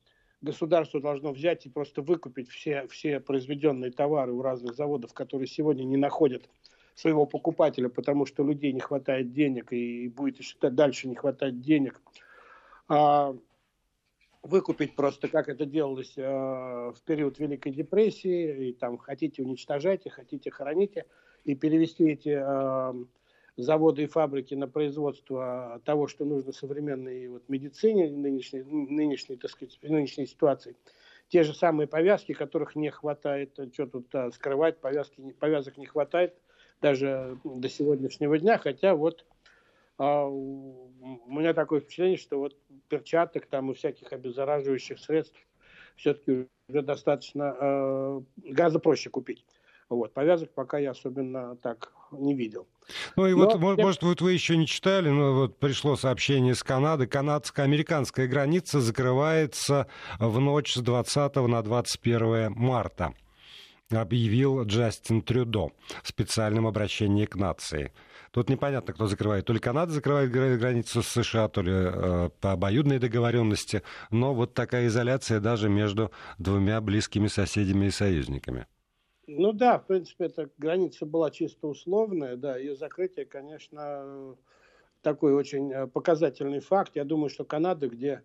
государство 0.42 1.00
должно 1.00 1.32
взять 1.32 1.66
и 1.66 1.70
просто 1.70 2.02
выкупить 2.02 2.50
все, 2.50 2.88
все 2.88 3.20
произведенные 3.20 3.92
товары 3.92 4.34
у 4.34 4.42
разных 4.42 4.76
заводов, 4.76 5.14
которые 5.14 5.48
сегодня 5.48 5.84
не 5.84 5.98
находят 5.98 6.50
своего 6.96 7.26
покупателя, 7.26 7.90
потому 7.90 8.26
что 8.26 8.44
людей 8.44 8.74
не 8.74 8.82
хватает 8.82 9.32
денег 9.32 9.72
и 9.72 10.10
будет 10.10 10.40
еще 10.40 10.58
дальше 10.62 11.08
не 11.08 11.16
хватать 11.16 11.62
денег 11.62 12.02
выкупить 14.46 14.96
просто, 14.96 15.28
как 15.28 15.50
это 15.50 15.66
делалось 15.66 16.14
э, 16.18 16.22
в 16.22 16.98
период 17.06 17.40
Великой 17.40 17.72
депрессии, 17.72 18.70
и 18.70 18.74
там 18.74 18.98
хотите 18.98 19.42
уничтожайте, 19.42 20.10
хотите 20.10 20.52
храните, 20.52 21.06
и 21.44 21.56
перевести 21.56 22.12
эти 22.12 22.38
э, 22.40 23.06
заводы 23.58 24.04
и 24.04 24.08
фабрики 24.08 24.54
на 24.54 24.68
производство 24.68 25.82
того, 25.84 26.08
что 26.08 26.26
нужно 26.26 26.54
современной 26.54 27.28
вот, 27.28 27.50
медицине 27.50 28.10
нынешней, 28.10 28.64
нынешней, 28.64 29.36
так 29.36 29.52
сказать, 29.52 29.78
нынешней 29.82 30.28
ситуации. 30.28 30.76
Те 31.30 31.44
же 31.44 31.54
самые 31.56 31.88
повязки, 31.88 32.34
которых 32.34 32.76
не 32.76 32.92
хватает, 32.92 33.58
что 33.74 33.88
тут 33.88 34.14
а, 34.14 34.32
скрывать, 34.32 34.78
повязки, 34.78 35.34
повязок 35.40 35.78
не 35.78 35.88
хватает 35.88 36.36
даже 36.82 37.40
до 37.44 37.68
сегодняшнего 37.68 38.38
дня, 38.38 38.60
хотя 38.60 38.94
вот 38.94 39.26
а, 39.98 40.26
у 40.26 40.92
меня 41.28 41.54
такое 41.54 41.80
впечатление, 41.80 42.18
что 42.18 42.40
вот 42.40 42.56
перчаток 42.90 43.46
там 43.48 43.72
и 43.72 43.74
всяких 43.74 44.12
обеззараживающих 44.12 45.00
средств 45.00 45.40
все-таки 45.96 46.48
уже 46.68 46.82
достаточно 46.82 47.56
э, 47.60 48.22
гораздо 48.38 48.80
проще 48.80 49.10
купить. 49.10 49.46
Вот. 49.88 50.14
Повязок 50.14 50.52
пока 50.54 50.80
я 50.80 50.92
особенно 50.92 51.56
так 51.58 51.94
не 52.12 52.34
видел. 52.34 52.68
Ну 53.16 53.28
и 53.28 53.34
но, 53.34 53.58
вот, 53.58 53.78
я... 53.78 53.84
может, 53.84 54.04
вот 54.04 54.22
вы 54.22 54.34
еще 54.34 54.58
не 54.58 54.68
читали, 54.68 55.10
но 55.10 55.34
вот 55.34 55.58
пришло 55.58 55.96
сообщение 55.96 56.54
из 56.54 56.64
Канады. 56.64 57.08
Канадско-американская 57.08 58.28
граница 58.28 58.82
закрывается 58.82 59.88
в 60.20 60.40
ночь 60.40 60.74
с 60.74 60.82
20 60.82 61.36
на 61.36 61.62
21 61.62 62.52
марта 62.54 63.14
объявил 63.92 64.64
Джастин 64.64 65.22
Трюдо 65.22 65.70
в 66.02 66.08
специальном 66.08 66.66
обращении 66.68 67.26
к 67.26 67.36
нации. 67.36 67.92
Тут 68.36 68.50
непонятно, 68.50 68.94
кто 68.94 69.08
закрывает. 69.08 69.46
То 69.46 69.54
ли 69.54 69.60
Канада 69.60 69.94
закрывает 69.94 70.30
границу 70.30 71.02
с 71.02 71.08
США, 71.08 71.48
то 71.48 71.62
ли 71.62 71.72
э, 71.74 72.30
по 72.42 72.52
обоюдной 72.52 73.00
договоренности. 73.00 73.82
Но 74.12 74.34
вот 74.34 74.54
такая 74.54 74.88
изоляция 74.88 75.40
даже 75.40 75.70
между 75.70 76.12
двумя 76.38 76.82
близкими 76.82 77.28
соседями 77.28 77.86
и 77.86 77.92
союзниками. 77.92 78.68
Ну 79.26 79.54
да, 79.54 79.80
в 79.80 79.88
принципе, 79.88 80.26
эта 80.26 80.50
граница 80.58 81.06
была 81.06 81.32
чисто 81.32 81.68
условная, 81.68 82.36
да, 82.36 82.58
ее 82.58 82.76
закрытие, 82.76 83.26
конечно, 83.26 84.36
такой 85.02 85.34
очень 85.34 85.72
э, 85.72 85.88
показательный 85.88 86.60
факт. 86.60 86.98
Я 86.98 87.06
думаю, 87.06 87.30
что 87.30 87.46
Канада, 87.46 87.88
где 87.88 88.22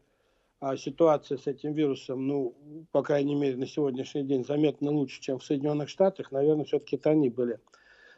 а, 0.58 0.76
ситуация 0.76 1.38
с 1.38 1.46
этим 1.46 1.72
вирусом, 1.72 2.26
ну, 2.26 2.56
по 2.90 3.04
крайней 3.04 3.36
мере, 3.36 3.56
на 3.56 3.66
сегодняшний 3.68 4.24
день 4.24 4.44
заметно 4.44 4.90
лучше, 4.90 5.20
чем 5.20 5.38
в 5.38 5.44
Соединенных 5.44 5.88
Штатах, 5.88 6.32
наверное, 6.32 6.64
все-таки 6.64 6.96
это 6.96 7.10
они 7.10 7.30
были 7.30 7.60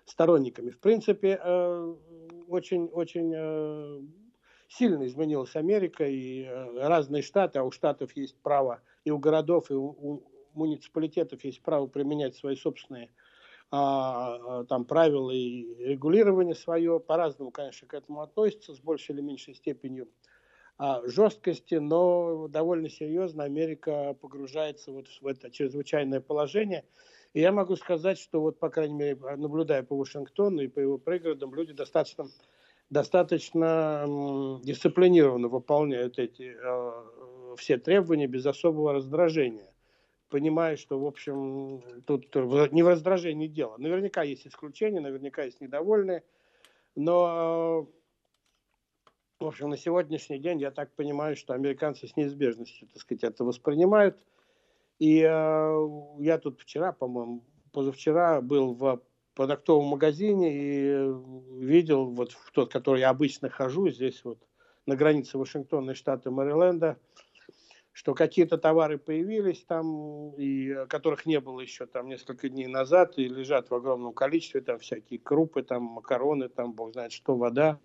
сторонниками. 0.04 0.70
В 0.70 0.78
принципе, 0.78 1.36
очень-очень 2.48 3.32
э, 3.34 3.38
э, 3.38 4.00
сильно 4.68 5.06
изменилась 5.06 5.56
Америка, 5.56 6.04
и 6.06 6.44
разные 6.44 7.22
штаты, 7.22 7.58
а 7.58 7.64
у 7.64 7.70
штатов 7.70 8.16
есть 8.16 8.36
право, 8.42 8.80
и 9.04 9.10
у 9.10 9.18
городов, 9.18 9.70
и 9.70 9.74
у 9.74 10.22
муниципалитетов 10.54 11.44
есть 11.44 11.62
право 11.62 11.86
применять 11.86 12.36
свои 12.36 12.56
собственные 12.56 13.10
а, 13.70 14.60
а, 14.60 14.64
там 14.64 14.84
правила 14.84 15.30
и 15.30 15.74
регулирование 15.82 16.54
свое. 16.54 17.00
По-разному, 17.00 17.50
конечно, 17.50 17.88
к 17.88 17.94
этому 17.94 18.20
относятся, 18.20 18.74
с 18.74 18.80
большей 18.80 19.14
или 19.14 19.22
меньшей 19.22 19.54
степенью 19.54 20.08
а, 20.76 21.00
жесткости, 21.06 21.76
но 21.76 22.48
довольно 22.48 22.90
серьезно 22.90 23.44
Америка 23.44 24.14
погружается 24.20 24.92
вот 24.92 25.06
в 25.08 25.26
это 25.26 25.50
чрезвычайное 25.50 26.20
положение. 26.20 26.84
И 27.34 27.40
я 27.40 27.52
могу 27.52 27.76
сказать, 27.76 28.18
что 28.18 28.40
вот, 28.40 28.58
по 28.58 28.68
крайней 28.68 28.94
мере, 28.94 29.16
наблюдая 29.36 29.82
по 29.82 29.96
Вашингтону 29.96 30.60
и 30.62 30.68
по 30.68 30.80
его 30.80 30.98
пригородам, 30.98 31.54
люди 31.54 31.72
достаточно, 31.72 32.26
достаточно 32.90 34.60
дисциплинированно 34.62 35.48
выполняют 35.48 36.18
эти 36.18 36.54
э, 36.54 37.56
все 37.56 37.78
требования 37.78 38.26
без 38.26 38.44
особого 38.44 38.92
раздражения 38.92 39.72
понимаю, 40.32 40.78
что, 40.78 40.98
в 40.98 41.06
общем, 41.06 41.82
тут 42.06 42.34
не 42.72 42.82
в 42.82 42.88
раздражении 42.88 43.48
дело. 43.48 43.76
Наверняка 43.76 44.22
есть 44.22 44.46
исключения, 44.46 44.98
наверняка 44.98 45.42
есть 45.42 45.60
недовольные, 45.60 46.24
но, 46.96 47.86
в 49.38 49.46
общем, 49.46 49.68
на 49.68 49.76
сегодняшний 49.76 50.38
день 50.38 50.58
я 50.58 50.70
так 50.70 50.90
понимаю, 50.94 51.36
что 51.36 51.52
американцы 51.52 52.08
с 52.08 52.16
неизбежностью, 52.16 52.88
так 52.88 53.02
сказать, 53.02 53.24
это 53.24 53.44
воспринимают. 53.44 54.16
И 55.02 55.20
э, 55.20 55.88
я 56.20 56.38
тут 56.38 56.60
вчера, 56.60 56.92
по-моему, 56.92 57.42
позавчера 57.72 58.40
был 58.40 58.72
в 58.72 59.02
продуктовом 59.34 59.86
магазине 59.86 60.52
и 60.54 61.12
видел, 61.58 62.06
вот 62.12 62.30
в 62.30 62.52
тот, 62.52 62.70
который 62.70 63.00
я 63.00 63.10
обычно 63.10 63.50
хожу, 63.50 63.90
здесь 63.90 64.22
вот 64.22 64.38
на 64.86 64.94
границе 64.94 65.38
Вашингтона 65.38 65.90
и 65.90 65.94
штата 65.94 66.30
Мэриленда, 66.30 66.98
что 67.90 68.14
какие-то 68.14 68.58
товары 68.58 68.96
появились 68.96 69.64
там, 69.64 70.36
и 70.36 70.70
э, 70.70 70.86
которых 70.86 71.26
не 71.26 71.40
было 71.40 71.58
еще 71.58 71.86
там 71.86 72.06
несколько 72.06 72.48
дней 72.48 72.68
назад, 72.68 73.18
и 73.18 73.26
лежат 73.26 73.70
в 73.70 73.74
огромном 73.74 74.12
количестве, 74.12 74.60
там 74.60 74.78
всякие 74.78 75.18
крупы, 75.18 75.64
там 75.64 75.82
макароны, 75.82 76.48
там 76.48 76.74
бог 76.74 76.92
знает 76.92 77.10
что, 77.10 77.34
вода. 77.34 77.80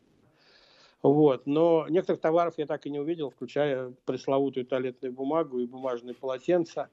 Вот. 1.02 1.48
Но 1.48 1.88
некоторых 1.90 2.22
товаров 2.22 2.54
я 2.58 2.68
так 2.68 2.86
и 2.86 2.92
не 2.92 3.00
увидел, 3.00 3.32
включая 3.32 3.92
пресловутую 4.06 4.68
туалетную 4.68 5.12
бумагу 5.12 5.58
и 5.58 5.66
бумажные 5.66 6.14
полотенца. 6.14 6.92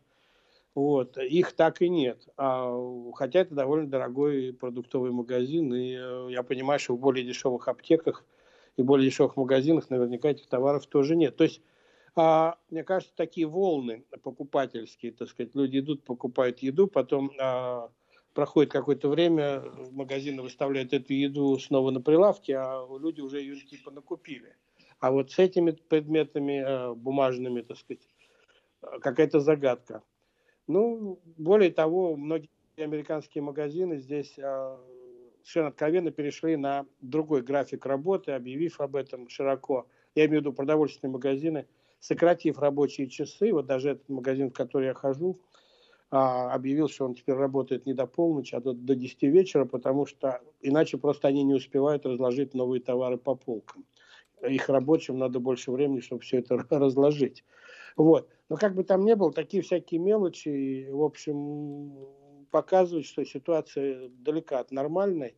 Вот. 0.75 1.19
Их 1.19 1.53
так 1.53 1.83
и 1.83 1.89
нет. 1.89 2.29
А, 2.37 2.77
хотя 3.15 3.41
это 3.41 3.55
довольно 3.55 3.89
дорогой 3.89 4.53
продуктовый 4.53 5.13
магазин, 5.13 5.73
и 5.73 5.95
э, 5.97 6.29
я 6.31 6.43
понимаю, 6.43 6.81
что 6.81 6.97
в 6.97 7.01
более 7.01 7.25
дешевых 7.25 7.69
аптеках 7.69 8.25
и 8.77 8.83
более 8.83 9.09
дешевых 9.09 9.37
магазинах 9.37 9.89
наверняка 9.91 10.31
этих 10.31 10.49
товаров 10.49 10.87
тоже 10.87 11.15
нет. 11.15 11.37
То 11.37 11.45
есть 11.45 11.63
а, 12.17 12.59
мне 12.71 12.85
кажется, 12.85 13.15
такие 13.17 13.47
волны 13.47 14.05
покупательские, 14.23 15.13
так 15.13 15.29
сказать, 15.29 15.55
люди 15.55 15.79
идут, 15.79 16.05
покупают 16.05 16.61
еду, 16.61 16.87
потом 16.87 17.33
а, 17.41 17.91
проходит 18.35 18.71
какое-то 18.71 19.09
время, 19.09 19.63
магазины 19.91 20.43
выставляют 20.43 20.93
эту 20.93 21.13
еду 21.13 21.59
снова 21.59 21.91
на 21.91 22.01
прилавке, 22.01 22.57
а 22.57 22.87
люди 23.01 23.21
уже 23.21 23.41
ее 23.41 23.57
типа 23.57 23.91
накупили. 23.91 24.55
А 25.01 25.11
вот 25.11 25.33
с 25.33 25.39
этими 25.39 25.73
предметами 25.73 26.63
а, 26.65 26.95
бумажными, 26.95 27.63
так 27.63 27.79
сказать, 27.79 28.09
какая-то 29.01 29.41
загадка. 29.41 30.03
Ну, 30.67 31.21
более 31.37 31.71
того, 31.71 32.17
многие 32.17 32.49
американские 32.77 33.43
магазины 33.43 33.99
здесь 33.99 34.39
а, 34.39 34.81
совершенно 35.43 35.69
откровенно 35.69 36.11
перешли 36.11 36.57
на 36.57 36.87
другой 37.01 37.43
график 37.43 37.87
работы, 37.87 38.33
объявив 38.33 38.81
об 38.81 38.97
этом 38.97 39.29
широко. 39.29 39.87
Я 40.15 40.27
имею 40.27 40.41
в 40.41 40.45
виду 40.45 40.53
продовольственные 40.53 41.13
магазины– 41.13 41.67
сократив 42.05 42.59
рабочие 42.59 43.09
часы, 43.09 43.51
вот 43.51 43.65
даже 43.65 43.91
этот 43.93 44.09
магазин, 44.11 44.51
в 44.51 44.53
который 44.53 44.89
я 44.89 44.95
хожу, 44.95 45.41
а, 46.11 46.53
объявил, 46.53 46.87
что 46.89 47.07
он 47.07 47.15
теперь 47.15 47.35
работает 47.35 47.87
не 47.87 47.95
до 47.95 48.07
полночи, 48.07 48.55
а 48.55 48.61
до, 48.61 48.75
до 48.75 48.95
10 48.95 49.23
вечера, 49.23 49.65
потому 49.65 50.05
что 50.05 50.43
иначе 50.61 50.99
просто 50.99 51.29
они 51.29 51.43
не 51.45 51.55
успевают 51.55 52.05
разложить 52.05 52.53
новые 52.53 52.83
товары 52.83 53.17
по 53.17 53.35
полкам. 53.35 53.87
Их 54.47 54.69
рабочим 54.69 55.19
надо 55.19 55.41
больше 55.41 55.71
времени, 55.71 56.01
чтобы 56.01 56.21
все 56.21 56.41
это 56.41 56.59
разложить. 56.71 57.43
Вот. 57.97 58.29
Но 58.49 58.57
как 58.57 58.75
бы 58.75 58.85
там 58.85 59.05
ни 59.05 59.15
было, 59.15 59.33
такие 59.33 59.63
всякие 59.63 60.01
мелочи, 60.01 60.89
в 60.91 61.03
общем, 61.03 61.93
показывают, 62.51 63.07
что 63.07 63.25
ситуация 63.25 64.09
далека 64.11 64.61
от 64.61 64.71
нормальной. 64.71 65.37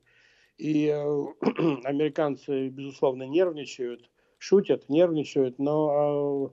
И 0.59 0.87
э, 0.87 0.95
американцы, 1.85 2.69
безусловно, 2.69 3.25
нервничают 3.25 4.11
шутят, 4.39 4.89
нервничают, 4.89 5.59
но 5.59 6.53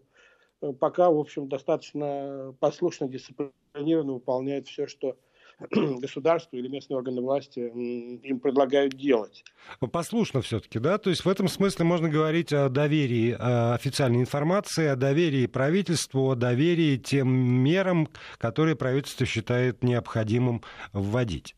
а, 0.61 0.73
пока, 0.73 1.09
в 1.09 1.17
общем, 1.17 1.49
достаточно 1.49 2.55
послушно, 2.59 3.07
дисциплинированно 3.07 4.13
выполняют 4.13 4.67
все, 4.67 4.87
что 4.87 5.17
государство 5.71 6.55
или 6.57 6.67
местные 6.67 6.97
органы 6.97 7.21
власти 7.21 7.59
им 7.59 8.39
предлагают 8.39 8.93
делать. 8.93 9.43
Послушно 9.91 10.41
все-таки, 10.41 10.79
да? 10.79 10.97
То 10.97 11.09
есть 11.09 11.25
в 11.25 11.29
этом 11.29 11.47
смысле 11.47 11.85
можно 11.85 12.09
говорить 12.09 12.53
о 12.53 12.69
доверии 12.69 13.35
официальной 13.39 14.19
информации, 14.19 14.87
о 14.87 14.95
доверии 14.95 15.45
правительству, 15.47 16.31
о 16.31 16.35
доверии 16.35 16.97
тем 16.97 17.29
мерам, 17.29 18.09
которые 18.37 18.75
правительство 18.75 19.25
считает 19.25 19.83
необходимым 19.83 20.61
вводить. 20.91 21.55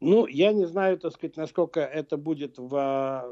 Ну, 0.00 0.26
я 0.26 0.52
не 0.52 0.66
знаю, 0.66 0.98
так 0.98 1.12
сказать, 1.12 1.36
насколько 1.36 1.80
это 1.80 2.16
будет 2.16 2.58
в 2.58 3.24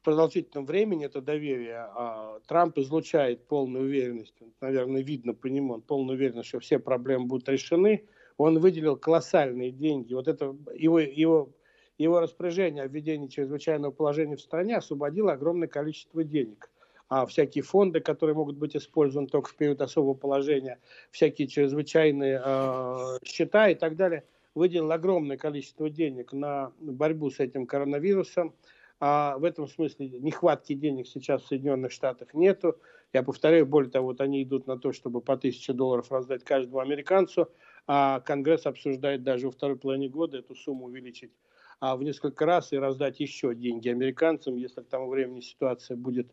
в 0.00 0.02
продолжительном 0.02 0.66
времени 0.66 1.04
это 1.04 1.20
доверие. 1.20 1.76
А 1.94 2.40
Трамп 2.46 2.78
излучает 2.78 3.46
полную 3.46 3.84
уверенность, 3.84 4.34
наверное, 4.60 5.02
видно 5.02 5.34
по 5.34 5.46
нему, 5.46 5.74
он 5.74 5.82
полную 5.82 6.16
уверенность, 6.16 6.48
что 6.48 6.60
все 6.60 6.78
проблемы 6.78 7.26
будут 7.26 7.48
решены. 7.48 8.04
Он 8.40 8.58
выделил 8.58 8.96
колоссальные 8.96 9.70
деньги. 9.70 10.14
Вот 10.14 10.26
это 10.26 10.56
его, 10.74 10.98
его, 10.98 11.50
его 11.98 12.20
распоряжение 12.20 12.84
о 12.84 12.86
введении 12.86 13.26
чрезвычайного 13.26 13.90
положения 13.90 14.36
в 14.36 14.40
стране 14.40 14.78
освободило 14.78 15.32
огромное 15.32 15.68
количество 15.68 16.24
денег. 16.24 16.70
А 17.10 17.26
всякие 17.26 17.62
фонды, 17.62 18.00
которые 18.00 18.34
могут 18.34 18.56
быть 18.56 18.74
использованы 18.74 19.28
только 19.28 19.50
в 19.50 19.56
период 19.56 19.82
особого 19.82 20.14
положения, 20.14 20.78
всякие 21.10 21.48
чрезвычайные 21.48 22.40
э, 22.42 23.18
счета 23.24 23.68
и 23.68 23.74
так 23.74 23.96
далее, 23.96 24.24
выделил 24.54 24.90
огромное 24.90 25.36
количество 25.36 25.90
денег 25.90 26.32
на 26.32 26.72
борьбу 26.80 27.28
с 27.28 27.40
этим 27.40 27.66
коронавирусом. 27.66 28.54
А 29.00 29.36
в 29.36 29.44
этом 29.44 29.68
смысле 29.68 30.08
нехватки 30.08 30.72
денег 30.72 31.08
сейчас 31.08 31.42
в 31.42 31.48
Соединенных 31.48 31.92
Штатах 31.92 32.32
нету. 32.32 32.78
Я 33.12 33.22
повторяю, 33.22 33.66
более 33.66 33.90
того, 33.90 34.06
вот 34.06 34.22
они 34.22 34.42
идут 34.42 34.66
на 34.66 34.78
то, 34.78 34.92
чтобы 34.92 35.20
по 35.20 35.36
тысяче 35.36 35.74
долларов 35.74 36.10
раздать 36.10 36.42
каждому 36.42 36.78
американцу, 36.78 37.50
а 37.86 38.20
Конгресс 38.20 38.66
обсуждает 38.66 39.22
даже 39.22 39.46
во 39.46 39.52
второй 39.52 39.76
половине 39.76 40.08
года 40.08 40.38
эту 40.38 40.54
сумму 40.54 40.86
увеличить 40.86 41.32
а 41.80 41.96
в 41.96 42.02
несколько 42.02 42.46
раз 42.46 42.72
и 42.72 42.78
раздать 42.78 43.20
еще 43.20 43.54
деньги 43.54 43.88
американцам, 43.88 44.56
если 44.56 44.82
к 44.82 44.88
тому 44.88 45.08
времени 45.08 45.40
ситуация 45.40 45.96
будет, 45.96 46.30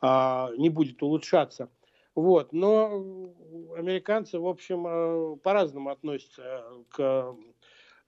а, 0.00 0.50
не 0.56 0.70
будет 0.70 1.02
улучшаться. 1.02 1.68
Вот. 2.14 2.52
Но 2.52 3.34
американцы, 3.76 4.40
в 4.40 4.46
общем, 4.46 4.86
э, 4.88 5.36
по-разному 5.36 5.90
относятся 5.90 6.64
к 6.88 7.36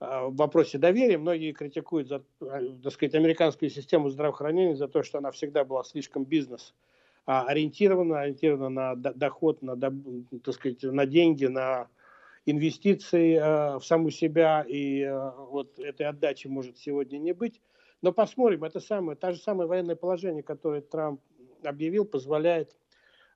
а, 0.00 0.28
вопросе 0.30 0.78
доверия. 0.78 1.18
Многие 1.18 1.52
критикуют, 1.52 2.08
за, 2.08 2.24
а, 2.40 2.60
так 2.82 2.92
сказать, 2.92 3.14
американскую 3.14 3.68
систему 3.68 4.08
здравоохранения 4.08 4.74
за 4.74 4.88
то, 4.88 5.02
что 5.02 5.18
она 5.18 5.30
всегда 5.30 5.64
была 5.64 5.84
слишком 5.84 6.24
бизнес 6.24 6.74
ориентирована, 7.26 8.22
ориентирована 8.22 8.94
на 8.94 8.96
доход, 8.96 9.62
на, 9.62 9.76
так 9.76 10.54
сказать, 10.54 10.82
на 10.82 11.06
деньги, 11.06 11.44
на 11.44 11.88
инвестиций 12.46 13.34
э, 13.34 13.78
в 13.78 13.82
саму 13.82 14.10
себя, 14.10 14.64
и 14.66 15.02
э, 15.02 15.30
вот 15.50 15.78
этой 15.78 16.06
отдачи 16.06 16.46
может 16.46 16.78
сегодня 16.78 17.18
не 17.18 17.32
быть. 17.32 17.60
Но 18.02 18.12
посмотрим, 18.12 18.64
это 18.64 18.80
самое, 18.80 19.16
та 19.16 19.32
же 19.32 19.40
самое 19.40 19.68
военное 19.68 19.96
положение, 19.96 20.42
которое 20.42 20.80
Трамп 20.80 21.20
объявил, 21.62 22.04
позволяет 22.06 22.74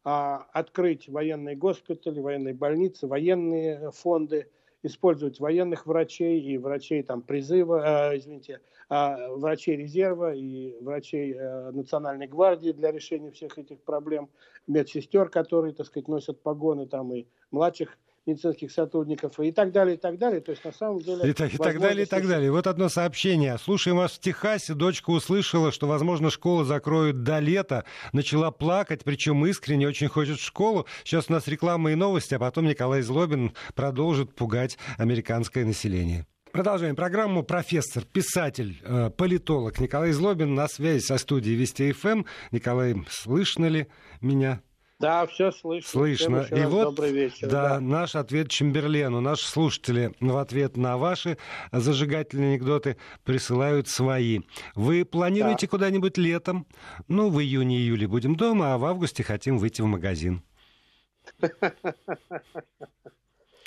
а, 0.05 0.47
открыть 0.53 1.09
военные 1.09 1.57
госпитали, 1.57 2.21
военные 2.21 2.55
больницы, 2.55 3.07
военные 3.07 3.91
фонды, 3.93 4.49
использовать 4.83 5.41
военных 5.41 5.87
врачей 5.87 6.41
и 6.41 6.59
врачей 6.59 7.03
там 7.03 7.23
призыва, 7.23 8.13
э, 8.13 8.19
извините, 8.19 8.61
э, 8.91 9.29
врачей 9.31 9.77
резерва 9.77 10.35
и 10.35 10.77
врачей 10.83 11.33
э, 11.33 11.71
Национальной 11.71 12.27
гвардии 12.27 12.73
для 12.73 12.93
решения 12.93 13.31
всех 13.31 13.57
этих 13.59 13.81
проблем, 13.81 14.29
медсестер, 14.67 15.31
которые, 15.31 15.73
так 15.73 15.87
сказать, 15.87 16.07
носят 16.07 16.43
погоны 16.43 16.87
там 16.87 17.15
и 17.15 17.27
младших 17.51 17.97
медицинских 18.27 18.71
сотрудников 18.71 19.39
и 19.41 19.53
так 19.53 19.73
далее, 19.73 19.97
и 19.97 19.99
так 19.99 20.19
далее. 20.19 20.41
То 20.41 20.53
есть 20.53 20.65
на 20.65 20.73
самом 20.73 21.01
деле... 21.01 21.29
И, 21.29 21.33
так, 21.33 21.53
и 21.53 21.59
так 21.59 21.79
далее, 21.79 22.05
и 22.05 22.09
так 22.09 22.27
далее. 22.27 22.51
Вот 22.51 22.67
одно 22.67 22.89
сообщение. 22.89 23.59
Слушаем 23.59 23.99
вас 23.99 24.13
в 24.13 24.21
Техасе. 24.21 24.75
Дочка 24.75 25.11
услышала, 25.11 25.73
что, 25.73 25.87
возможно, 25.87 26.31
школу 26.31 26.65
закроют 26.65 27.23
до 27.23 27.39
лета. 27.39 27.85
Начала 28.13 28.51
плакать, 28.51 29.05
причем 29.05 29.45
искренне 29.47 29.87
очень 29.89 30.09
хочет 30.09 30.39
в 30.39 30.45
школу. 30.45 30.87
Сейчас 31.05 31.27
у 31.29 31.33
нас 31.33 31.47
реклама 31.49 31.93
и 31.93 31.95
новости, 31.95 32.35
а 32.35 32.39
потом 32.39 32.67
Николай 32.67 33.03
Злобин 33.03 33.53
продолжит 33.75 34.35
пугать 34.35 34.79
американское 34.99 35.65
население. 35.65 36.27
Продолжаем 36.55 36.95
программу. 36.95 37.43
Профессор, 37.43 38.05
писатель, 38.05 38.81
э, 38.85 39.11
политолог 39.11 39.81
Николай 39.81 40.13
Злобин 40.13 40.55
на 40.55 40.69
связи 40.69 41.03
со 41.03 41.19
студией 41.19 41.57
Вести 41.57 41.91
ФМ. 41.91 42.23
Николай, 42.53 42.95
слышно 43.09 43.67
ли 43.67 43.89
меня? 44.21 44.63
Да, 45.05 45.27
все 45.27 45.53
слышно. 45.53 45.91
Слышно. 45.91 46.47
И 46.51 46.65
вот, 46.65 46.85
добрый 46.85 47.13
вечер. 47.13 47.47
Да, 47.47 47.75
да, 47.75 47.81
наш 47.81 48.17
ответ 48.17 48.49
Чемберлену. 48.49 49.21
Наши 49.21 49.47
слушатели 49.47 50.15
в 50.19 50.39
ответ 50.39 50.79
на 50.79 50.97
ваши 50.97 51.37
зажигательные 51.73 52.55
анекдоты 52.55 52.97
присылают 53.23 53.87
свои. 53.87 54.41
Вы 54.75 55.05
планируете 55.05 55.67
да. 55.67 55.71
куда-нибудь 55.71 56.17
летом? 56.17 56.67
Ну, 57.07 57.29
в 57.29 57.39
июне-июле 57.39 58.07
будем 58.09 58.35
дома, 58.35 58.73
а 58.73 58.79
в 58.79 58.87
августе 58.87 59.23
хотим 59.23 59.59
выйти 59.59 59.83
в 59.83 59.87
магазин. 59.87 60.43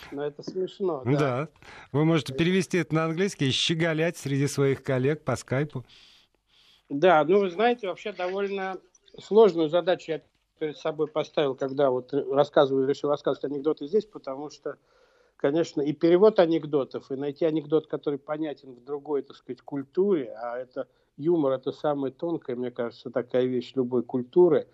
Ну, 0.09 0.21
это 0.21 0.41
смешно, 0.41 1.01
да. 1.03 1.11
Да. 1.11 1.49
Вы 1.91 2.05
можете 2.05 2.33
перевести 2.33 2.77
это 2.77 2.95
на 2.95 3.05
английский 3.05 3.49
и 3.49 3.51
щеголять 3.51 4.15
среди 4.15 4.47
своих 4.47 4.81
коллег 4.81 5.25
по 5.25 5.35
скайпу. 5.35 5.83
Да, 6.87 7.25
ну, 7.25 7.39
вы 7.39 7.49
знаете, 7.49 7.89
вообще 7.89 8.13
довольно 8.13 8.77
сложную 9.19 9.67
задачу 9.67 10.11
я 10.13 10.21
перед 10.57 10.77
собой 10.77 11.07
поставил, 11.07 11.55
когда 11.55 11.89
вот 11.89 12.13
рассказываю, 12.13 12.87
решил 12.87 13.09
рассказывать 13.09 13.51
анекдоты 13.51 13.87
здесь, 13.87 14.05
потому 14.05 14.49
что, 14.49 14.77
конечно, 15.37 15.81
и 15.81 15.93
перевод 15.93 16.39
анекдотов, 16.39 17.11
и 17.11 17.15
найти 17.15 17.45
анекдот, 17.45 17.87
который 17.87 18.19
понятен 18.19 18.73
в 18.73 18.83
другой, 18.83 19.21
так 19.21 19.37
сказать, 19.37 19.61
культуре, 19.61 20.33
а 20.41 20.57
это 20.57 20.87
юмор, 21.17 21.53
это 21.53 21.71
самая 21.71 22.11
тонкая, 22.11 22.55
мне 22.55 22.71
кажется, 22.71 23.09
такая 23.09 23.45
вещь 23.45 23.73
любой 23.75 24.03
культуры, 24.03 24.67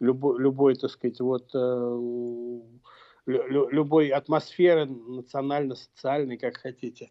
любой, 0.00 0.40
любой 0.40 0.74
так 0.76 0.90
сказать, 0.90 1.20
вот 1.20 1.50
э, 1.54 2.60
любой 3.26 4.08
атмосферы 4.08 4.86
национально-социальной, 4.86 6.38
как 6.38 6.56
хотите. 6.56 7.10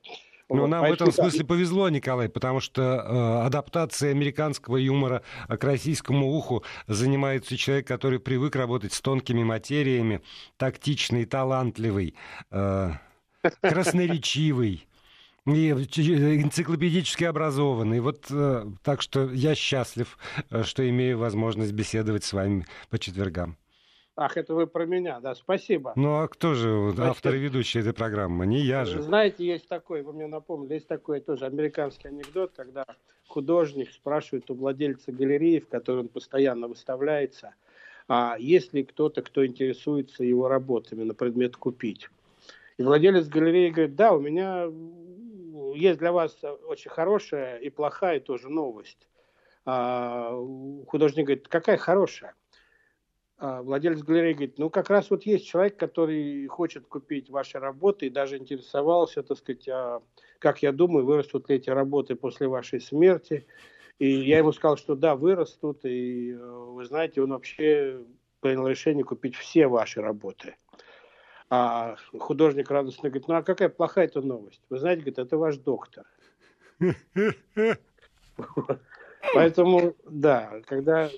Ну, 0.50 0.62
вот, 0.62 0.68
нам 0.68 0.86
в 0.88 0.94
этом 0.94 1.12
смысле 1.12 1.44
повезло, 1.44 1.90
Николай, 1.90 2.30
потому 2.30 2.62
что 2.62 2.82
э, 2.82 3.46
адаптацией 3.46 4.12
американского 4.12 4.78
юмора 4.78 5.22
к 5.50 5.62
российскому 5.64 6.32
уху 6.34 6.64
занимается 6.88 7.58
человек, 7.58 7.88
который 7.88 8.20
привык 8.20 8.56
работать 8.56 8.94
с 8.94 9.02
тонкими 9.02 9.44
материями, 9.44 10.22
тактичный, 10.56 11.26
талантливый, 11.26 12.16
э, 12.52 12.92
красноречивый 13.62 14.88
и 15.46 15.72
энциклопедически 15.72 17.26
образованный. 17.26 18.00
Вот 18.00 18.26
э, 18.30 18.66
так 18.84 19.02
что 19.02 19.30
я 19.32 19.54
счастлив, 19.54 20.18
э, 20.50 20.64
что 20.64 20.88
имею 20.90 21.18
возможность 21.18 21.74
беседовать 21.74 22.24
с 22.24 22.32
вами 22.32 22.66
по 22.90 22.98
четвергам. 23.00 23.58
Ах, 24.20 24.36
это 24.36 24.56
вы 24.56 24.66
про 24.66 24.88
меня, 24.88 25.20
да, 25.20 25.36
спасибо. 25.36 25.94
Ну, 25.96 26.22
а 26.22 26.28
кто 26.28 26.56
же 26.56 26.90
Значит, 26.92 27.12
автор 27.12 27.36
и 27.36 27.38
ведущий 27.38 27.80
этой 27.82 27.94
программы? 27.94 28.48
Не 28.48 28.62
я 28.62 28.84
же. 28.84 29.00
Знаете, 29.00 29.46
есть 29.46 29.68
такой, 29.68 30.02
вы 30.02 30.12
мне 30.12 30.26
напомнили, 30.26 30.74
есть 30.74 30.88
такой 30.88 31.20
тоже 31.20 31.46
американский 31.46 32.08
анекдот, 32.08 32.52
когда 32.56 32.84
художник 33.28 33.92
спрашивает 33.92 34.50
у 34.50 34.56
владельца 34.56 35.12
галереи, 35.12 35.60
в 35.60 35.68
которой 35.68 36.00
он 36.00 36.08
постоянно 36.08 36.68
выставляется, 36.68 37.54
а 38.08 38.38
есть 38.40 38.74
ли 38.74 38.84
кто-то, 38.84 39.22
кто 39.22 39.46
интересуется 39.46 40.24
его 40.24 40.48
работами 40.48 41.04
на 41.04 41.14
предмет 41.14 41.56
купить. 41.56 42.10
И 42.78 42.84
владелец 42.84 43.28
галереи 43.28 43.70
говорит, 43.70 43.96
да, 43.96 44.14
у 44.14 44.20
меня 44.20 44.68
есть 45.76 46.00
для 46.00 46.12
вас 46.12 46.36
очень 46.66 46.90
хорошая 46.90 47.58
и 47.58 47.70
плохая 47.70 48.20
тоже 48.20 48.50
новость. 48.50 49.08
А 49.64 50.32
художник 50.88 51.26
говорит, 51.26 51.48
какая 51.48 51.78
хорошая? 51.78 52.34
А 53.40 53.62
владелец 53.62 54.02
галереи 54.02 54.34
говорит, 54.34 54.58
ну 54.58 54.72
как 54.72 54.90
раз 54.90 55.12
вот 55.12 55.24
есть 55.24 55.46
человек, 55.46 55.78
который 55.78 56.48
хочет 56.48 56.88
купить 56.88 57.30
ваши 57.30 57.60
работы 57.60 58.08
и 58.08 58.10
даже 58.10 58.38
интересовался, 58.38 59.22
так 59.22 59.38
сказать, 59.38 59.68
а, 59.70 60.02
как 60.40 60.64
я 60.64 60.72
думаю, 60.72 61.06
вырастут 61.06 61.48
ли 61.50 61.58
эти 61.58 61.70
работы 61.70 62.16
после 62.16 62.48
вашей 62.48 62.82
смерти. 62.82 63.46
И 64.00 64.10
я 64.10 64.40
ему 64.40 64.54
сказал, 64.54 64.78
что 64.78 64.96
да, 64.96 65.16
вырастут, 65.16 65.86
и 65.86 66.32
э, 66.32 66.38
вы 66.38 66.86
знаете, 66.86 67.22
он 67.22 67.32
вообще 67.32 68.04
принял 68.42 68.68
решение 68.68 69.04
купить 69.04 69.36
все 69.36 69.68
ваши 69.68 70.02
работы. 70.02 70.56
А 71.50 71.96
художник 72.20 72.70
радостно 72.72 73.10
говорит, 73.10 73.28
ну 73.28 73.36
а 73.36 73.44
какая 73.44 73.70
плохая 73.70 74.06
эта 74.06 74.22
новость? 74.22 74.62
Вы 74.70 74.80
знаете, 74.80 75.02
говорит, 75.02 75.20
это 75.20 75.38
ваш 75.38 75.58
доктор. 75.58 76.06
Поэтому, 79.34 79.96
да, 80.06 80.62
когда 80.66 81.10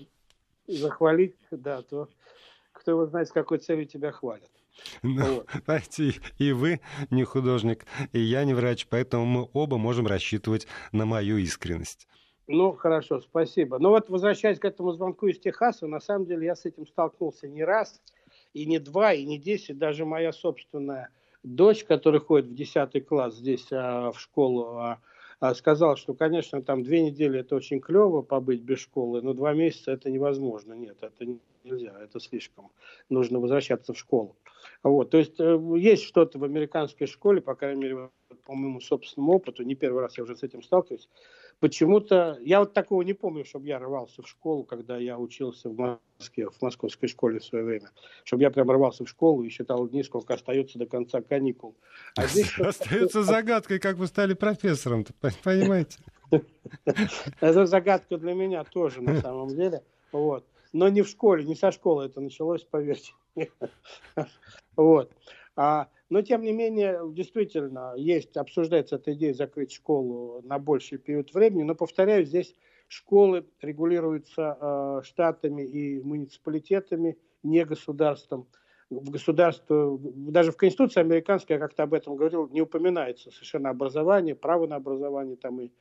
захвалить, 0.77 1.35
да, 1.51 1.81
то 1.81 2.07
кто 2.71 2.91
его 2.91 3.05
знает, 3.05 3.27
с 3.27 3.31
какой 3.31 3.57
целью 3.57 3.85
тебя 3.85 4.11
хвалят. 4.11 4.49
Ну, 5.03 5.35
вот. 5.35 5.47
Знаете, 5.65 6.13
и 6.37 6.51
вы 6.51 6.79
не 7.09 7.23
художник, 7.23 7.85
и 8.13 8.19
я 8.19 8.45
не 8.45 8.53
врач, 8.53 8.87
поэтому 8.89 9.25
мы 9.25 9.49
оба 9.53 9.77
можем 9.77 10.07
рассчитывать 10.07 10.67
на 10.91 11.05
мою 11.05 11.37
искренность. 11.37 12.07
Ну, 12.47 12.71
хорошо, 12.73 13.19
спасибо. 13.19 13.77
Ну 13.77 13.89
вот, 13.89 14.09
возвращаясь 14.09 14.57
к 14.57 14.65
этому 14.65 14.91
звонку 14.93 15.27
из 15.27 15.39
Техаса, 15.39 15.85
на 15.85 15.99
самом 15.99 16.25
деле 16.25 16.47
я 16.47 16.55
с 16.55 16.65
этим 16.65 16.87
столкнулся 16.87 17.47
не 17.47 17.63
раз, 17.63 18.01
и 18.53 18.65
не 18.65 18.79
два, 18.79 19.13
и 19.13 19.23
не 19.23 19.37
десять. 19.37 19.77
Даже 19.77 20.05
моя 20.05 20.31
собственная 20.31 21.09
дочь, 21.43 21.83
которая 21.83 22.21
ходит 22.21 22.49
в 22.49 22.55
десятый 22.55 23.01
класс 23.01 23.35
здесь 23.35 23.67
а, 23.71 24.11
в 24.11 24.19
школу, 24.19 24.77
а, 24.77 24.99
сказал, 25.55 25.95
что, 25.95 26.13
конечно, 26.13 26.61
там 26.61 26.83
две 26.83 27.01
недели 27.01 27.39
это 27.39 27.55
очень 27.55 27.79
клево 27.79 28.21
побыть 28.21 28.61
без 28.61 28.79
школы, 28.79 29.21
но 29.21 29.33
два 29.33 29.53
месяца 29.53 29.91
это 29.91 30.09
невозможно. 30.11 30.73
Нет, 30.73 30.97
это 31.01 31.25
нельзя, 31.63 31.95
это 32.01 32.19
слишком. 32.19 32.71
Нужно 33.09 33.39
возвращаться 33.39 33.93
в 33.93 33.97
школу. 33.97 34.35
Вот, 34.83 35.11
то 35.11 35.17
есть 35.17 35.39
э, 35.39 35.59
есть 35.77 36.03
что-то 36.03 36.39
в 36.39 36.43
американской 36.43 37.07
школе, 37.07 37.41
по 37.41 37.55
крайней 37.55 37.81
мере, 37.81 38.09
по 38.45 38.53
моему 38.53 38.81
собственному 38.81 39.33
опыту, 39.33 39.63
не 39.63 39.75
первый 39.75 40.01
раз 40.01 40.17
я 40.17 40.23
уже 40.23 40.35
с 40.35 40.43
этим 40.43 40.61
сталкиваюсь, 40.61 41.07
почему-то, 41.59 42.37
я 42.41 42.59
вот 42.59 42.73
такого 42.73 43.01
не 43.01 43.13
помню, 43.13 43.45
чтобы 43.45 43.67
я 43.67 43.79
рвался 43.79 44.21
в 44.21 44.27
школу, 44.27 44.63
когда 44.63 44.97
я 44.97 45.17
учился 45.17 45.69
в 45.69 45.99
Москве, 46.19 46.49
в 46.49 46.61
московской 46.61 47.09
школе 47.09 47.39
в 47.39 47.45
свое 47.45 47.63
время, 47.63 47.89
чтобы 48.23 48.43
я 48.43 48.49
прям 48.49 48.69
рвался 48.71 49.05
в 49.05 49.09
школу 49.09 49.43
и 49.43 49.49
считал 49.49 49.87
дни, 49.87 50.03
сколько 50.03 50.33
остается 50.33 50.79
до 50.79 50.85
конца 50.85 51.21
каникул. 51.21 51.75
А 52.15 52.25
здесь 52.27 52.57
Остается 52.59 53.23
загадкой, 53.23 53.79
как 53.79 53.97
вы 53.97 54.07
стали 54.07 54.33
профессором, 54.33 55.05
понимаете? 55.43 55.99
Это 57.41 57.65
загадка 57.65 58.17
для 58.17 58.33
меня 58.33 58.63
тоже, 58.63 59.01
на 59.01 59.19
самом 59.21 59.49
деле. 59.49 59.83
Вот. 60.11 60.45
Но 60.71 60.87
не 60.89 61.01
в 61.01 61.07
школе, 61.07 61.43
не 61.45 61.55
со 61.55 61.71
школы 61.71 62.05
это 62.05 62.21
началось, 62.21 62.63
поверьте. 62.63 63.13
Вот. 64.75 65.11
А 65.55 65.89
но, 66.09 66.21
тем 66.23 66.41
не 66.41 66.51
менее, 66.51 66.99
действительно, 67.11 67.93
есть, 67.95 68.35
обсуждается 68.35 68.95
эта 68.95 69.13
идея 69.13 69.33
закрыть 69.33 69.71
школу 69.71 70.41
на 70.43 70.57
больший 70.57 70.97
период 70.97 71.33
времени. 71.33 71.63
Но, 71.63 71.75
повторяю, 71.75 72.25
здесь 72.25 72.55
школы 72.87 73.45
регулируются 73.61 74.57
э, 74.59 75.01
штатами 75.03 75.61
и 75.61 76.01
муниципалитетами, 76.01 77.17
не 77.43 77.63
государством. 77.63 78.47
В 78.89 79.11
государстве, 79.11 79.99
даже 79.99 80.51
в 80.51 80.57
Конституции 80.57 80.99
американской, 80.99 81.57
я 81.57 81.59
как-то 81.59 81.83
об 81.83 81.93
этом 81.93 82.15
говорил, 82.15 82.47
не 82.47 82.61
упоминается 82.61 83.29
совершенно 83.29 83.69
образование, 83.69 84.33
право 84.33 84.65
на 84.65 84.77
образование 84.77 85.35
там 85.35 85.61
и 85.61 85.71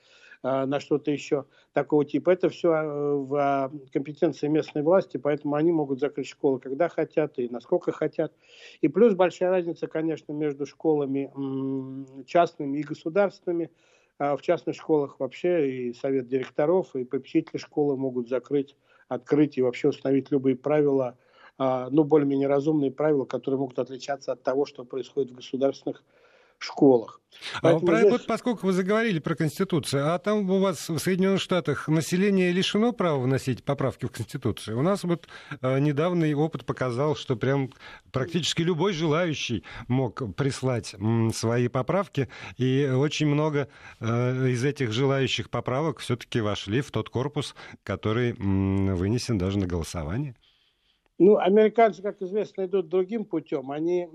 на 0.42 0.80
что-то 0.80 1.10
еще 1.10 1.46
такого 1.72 2.04
типа. 2.04 2.30
Это 2.30 2.48
все 2.48 2.72
а, 2.72 3.14
в 3.14 3.34
а, 3.34 3.72
компетенции 3.92 4.46
местной 4.48 4.82
власти, 4.82 5.16
поэтому 5.16 5.54
они 5.54 5.72
могут 5.72 6.00
закрыть 6.00 6.28
школы, 6.28 6.60
когда 6.60 6.88
хотят 6.88 7.38
и 7.38 7.48
насколько 7.48 7.92
хотят. 7.92 8.32
И 8.80 8.88
плюс 8.88 9.14
большая 9.14 9.50
разница, 9.50 9.86
конечно, 9.86 10.32
между 10.32 10.66
школами 10.66 11.30
частными 12.24 12.78
и 12.78 12.82
государственными. 12.82 13.70
В 14.18 14.38
частных 14.40 14.74
школах 14.74 15.20
вообще 15.20 15.70
и 15.70 15.92
совет 15.92 16.26
директоров, 16.26 16.96
и 16.96 17.04
попечители 17.04 17.56
школы 17.56 17.96
могут 17.96 18.28
закрыть, 18.28 18.74
открыть 19.06 19.56
и 19.56 19.62
вообще 19.62 19.90
установить 19.90 20.32
любые 20.32 20.56
правила 20.56 21.16
ну, 21.56 22.02
более-менее 22.02 22.48
разумные 22.48 22.90
правила, 22.90 23.24
которые 23.26 23.60
могут 23.60 23.78
отличаться 23.78 24.32
от 24.32 24.42
того, 24.42 24.66
что 24.66 24.84
происходит 24.84 25.30
в 25.30 25.36
государственных 25.36 25.98
школах. 25.98 26.27
А 27.62 27.78
про, 27.78 28.00
здесь... 28.00 28.10
вот 28.10 28.26
поскольку 28.26 28.66
вы 28.66 28.72
заговорили 28.72 29.18
про 29.18 29.34
Конституцию, 29.34 30.12
а 30.12 30.18
там 30.18 30.48
у 30.50 30.58
вас 30.58 30.88
в 30.88 30.98
Соединенных 30.98 31.40
Штатах 31.40 31.88
население 31.88 32.52
лишено 32.52 32.92
права 32.92 33.20
вносить 33.20 33.64
поправки 33.64 34.06
в 34.06 34.10
Конституцию. 34.10 34.78
У 34.78 34.82
нас 34.82 35.04
вот 35.04 35.28
э, 35.60 35.78
недавний 35.78 36.34
опыт 36.34 36.64
показал, 36.64 37.16
что 37.16 37.36
прям 37.36 37.70
практически 38.12 38.62
любой 38.62 38.92
желающий 38.92 39.64
мог 39.86 40.34
прислать 40.36 40.94
м, 40.94 41.32
свои 41.32 41.68
поправки, 41.68 42.28
и 42.56 42.90
очень 42.92 43.26
много 43.26 43.68
э, 44.00 44.48
из 44.48 44.64
этих 44.64 44.92
желающих 44.92 45.50
поправок 45.50 46.00
все-таки 46.00 46.40
вошли 46.40 46.80
в 46.80 46.90
тот 46.90 47.08
корпус, 47.08 47.54
который 47.82 48.32
м, 48.32 48.94
вынесен 48.96 49.38
даже 49.38 49.58
на 49.58 49.66
голосование. 49.66 50.34
Ну, 51.20 51.36
американцы, 51.36 52.00
как 52.00 52.22
известно, 52.22 52.66
идут 52.66 52.88
другим 52.88 53.24
путем. 53.24 53.72
Они 53.72 54.06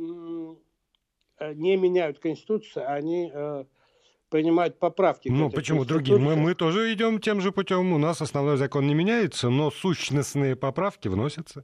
не 1.53 1.75
меняют 1.75 2.19
Конституцию, 2.19 2.89
они 2.91 3.31
э, 3.33 3.65
принимают 4.29 4.79
поправки. 4.79 5.29
Ну, 5.29 5.49
почему 5.49 5.85
другие? 5.85 6.17
Мы, 6.17 6.35
мы 6.35 6.55
тоже 6.55 6.91
идем 6.93 7.19
тем 7.19 7.41
же 7.41 7.51
путем. 7.51 7.93
У 7.93 7.97
нас 7.97 8.21
основной 8.21 8.57
закон 8.57 8.87
не 8.87 8.93
меняется, 8.95 9.49
но 9.49 9.69
сущностные 9.69 10.55
поправки 10.55 11.07
вносятся. 11.07 11.63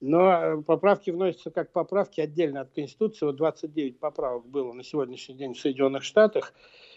Но 0.00 0.32
э, 0.32 0.62
поправки 0.62 1.10
вносятся 1.10 1.50
как 1.50 1.72
поправки 1.72 2.20
отдельно 2.20 2.62
от 2.62 2.72
Конституции. 2.72 3.26
Вот 3.26 3.36
29 3.36 3.98
поправок 3.98 4.46
было 4.46 4.72
на 4.72 4.82
сегодняшний 4.82 5.34
день 5.34 5.54
в 5.54 5.58
Соединенных 5.58 6.02
Штатах. 6.02 6.52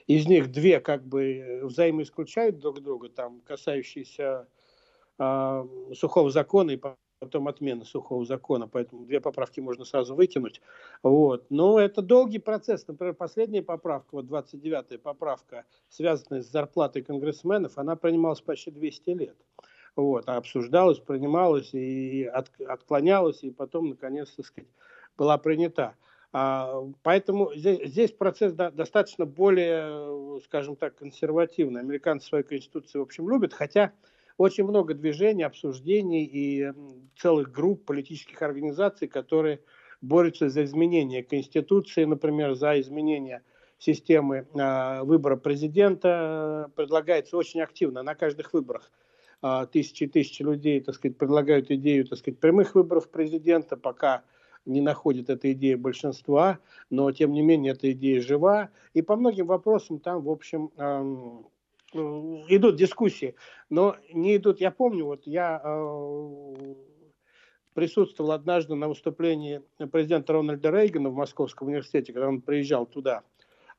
Из 0.08 0.28
них 0.28 0.52
две 0.52 0.80
как 0.80 1.06
бы 1.06 1.62
взаимоисключают 1.64 2.60
друг 2.60 2.82
друга, 2.82 3.10
там, 3.10 3.42
касающиеся 3.42 4.48
э, 5.18 5.66
сухого 5.94 6.30
закона 6.30 6.72
и 6.72 6.82
потом 7.20 7.50
отмена 7.50 7.84
сухого 7.84 8.26
закона, 8.26 8.68
поэтому 8.68 9.06
две 9.06 9.20
поправки 9.20 9.60
можно 9.60 9.84
сразу 9.84 10.16
выкинуть. 10.16 10.62
Вот. 11.04 11.46
Но 11.50 11.80
это 11.80 12.02
долгий 12.02 12.40
процесс. 12.40 12.88
Например, 12.88 13.14
последняя 13.14 13.62
поправка, 13.62 14.08
вот 14.12 14.26
29-я 14.26 15.00
поправка, 15.00 15.66
связанная 15.90 16.42
с 16.42 16.50
зарплатой 16.50 17.02
конгрессменов, 17.02 17.78
она 17.78 17.96
принималась 17.98 18.42
почти 18.42 18.72
200 18.72 19.10
лет. 19.12 19.38
Вот, 19.96 20.24
а 20.28 20.38
обсуждалась, 20.38 21.00
принималась 21.00 21.74
и 21.74 22.24
от, 22.24 22.50
отклонялась, 22.62 23.44
и 23.44 23.52
потом, 23.52 23.90
наконец, 23.90 24.30
так 24.32 24.46
сказать, 24.46 24.70
была 25.18 25.38
принята. 25.38 25.96
А, 26.32 26.84
поэтому 27.04 27.54
здесь, 27.54 27.90
здесь 27.90 28.12
процесс 28.12 28.54
да, 28.54 28.72
достаточно 28.72 29.26
более, 29.26 30.40
скажем 30.46 30.78
так, 30.78 30.96
консервативный. 30.96 31.82
Американцы 31.82 32.28
свою 32.28 32.46
конституцию, 32.46 33.02
в 33.02 33.08
общем, 33.08 33.30
любят, 33.30 33.54
хотя 33.54 33.92
очень 34.40 34.64
много 34.64 34.94
движений, 34.94 35.44
обсуждений 35.44 36.24
и 36.24 36.72
целых 37.18 37.52
групп 37.52 37.84
политических 37.84 38.42
организаций, 38.42 39.10
которые 39.10 39.60
борются 40.02 40.48
за 40.48 40.64
изменение 40.64 41.24
Конституции, 41.24 42.06
например, 42.06 42.54
за 42.54 42.80
изменение 42.80 43.42
системы 43.80 44.48
э, 44.54 45.04
выбора 45.04 45.36
президента. 45.36 46.72
Предлагается 46.76 47.36
очень 47.36 47.60
активно 47.60 48.02
на 48.02 48.16
каждых 48.16 48.54
выборах. 48.54 48.90
Э, 49.44 49.68
тысячи 49.70 50.06
и 50.06 50.08
тысячи 50.08 50.42
людей, 50.42 50.80
так 50.80 50.96
сказать, 50.96 51.18
предлагают 51.18 51.70
идею, 51.70 52.08
так 52.08 52.18
сказать, 52.18 52.40
прямых 52.40 52.76
выборов 52.76 53.10
президента, 53.10 53.76
пока 53.76 54.24
не 54.66 54.80
находит 54.80 55.30
эта 55.30 55.52
идея 55.52 55.76
большинства, 55.76 56.60
но 56.90 57.12
тем 57.12 57.34
не 57.34 57.42
менее 57.42 57.74
эта 57.74 57.92
идея 57.92 58.22
жива. 58.22 58.70
И 58.94 59.02
по 59.02 59.18
многим 59.18 59.48
вопросам 59.48 60.00
там, 60.00 60.22
в 60.24 60.30
общем, 60.30 60.72
Э, 60.78 61.04
идут 61.94 62.76
дискуссии, 62.76 63.36
но 63.70 63.96
не 64.14 64.38
идут. 64.38 64.60
Я 64.60 64.72
помню, 64.72 65.06
вот 65.06 65.26
я 65.26 65.62
э, 65.64 66.76
присутствовал 67.74 68.32
однажды 68.32 68.76
на 68.76 68.88
выступлении 68.88 69.62
президента 69.92 70.34
Рональда 70.34 70.70
Рейгана 70.70 71.10
в 71.10 71.16
Московском 71.16 71.68
университете, 71.68 72.14
когда 72.14 72.28
он 72.28 72.42
приезжал 72.42 72.86
туда. 72.86 73.24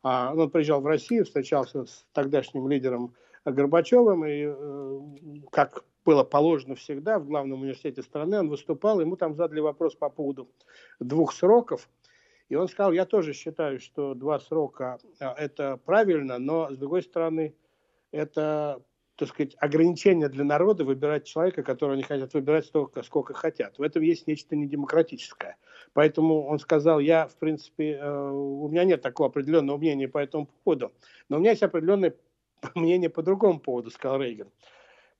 А, 0.02 0.32
он 0.34 0.50
приезжал 0.50 0.80
в 0.80 0.86
Россию, 0.86 1.24
встречался 1.24 1.84
с 1.84 2.06
тогдашним 2.12 2.68
лидером 2.68 3.14
Горбачевым, 3.44 4.24
и, 4.24 4.44
э, 4.46 5.00
как 5.50 5.84
было 6.04 6.24
положено 6.24 6.74
всегда, 6.74 7.18
в 7.18 7.26
главном 7.26 7.60
университете 7.60 8.02
страны 8.02 8.40
он 8.40 8.48
выступал, 8.48 9.00
ему 9.00 9.16
там 9.16 9.34
задали 9.34 9.60
вопрос 9.60 9.94
по 9.94 10.08
поводу 10.08 10.48
двух 10.98 11.32
сроков, 11.32 11.88
и 12.48 12.56
он 12.56 12.68
сказал, 12.68 12.92
я 12.92 13.06
тоже 13.06 13.32
считаю, 13.32 13.80
что 13.80 14.14
два 14.14 14.40
срока– 14.40 14.98
это 15.20 15.78
правильно, 15.84 16.38
но, 16.38 16.68
с 16.70 16.76
другой 16.76 17.02
стороны, 17.02 17.54
это, 18.12 18.82
так 19.16 19.28
сказать, 19.28 19.56
ограничение 19.58 20.28
для 20.28 20.44
народа 20.44 20.84
выбирать 20.84 21.26
человека, 21.26 21.62
которого 21.62 21.94
они 21.94 22.02
хотят 22.02 22.32
выбирать 22.34 22.66
столько, 22.66 23.02
сколько 23.02 23.34
хотят. 23.34 23.78
В 23.78 23.82
этом 23.82 24.02
есть 24.02 24.26
нечто 24.26 24.56
недемократическое. 24.56 25.56
Поэтому 25.92 26.46
он 26.46 26.58
сказал, 26.58 27.00
я, 27.00 27.26
в 27.26 27.36
принципе, 27.36 27.98
э, 28.00 28.30
у 28.30 28.68
меня 28.68 28.84
нет 28.84 29.02
такого 29.02 29.28
определенного 29.28 29.76
мнения 29.78 30.08
по 30.08 30.18
этому 30.18 30.48
поводу, 30.64 30.92
но 31.28 31.36
у 31.36 31.40
меня 31.40 31.50
есть 31.50 31.62
определенное 31.62 32.14
мнение 32.74 33.10
по 33.10 33.22
другому 33.22 33.60
поводу, 33.60 33.90
сказал 33.90 34.20
Рейган. 34.20 34.50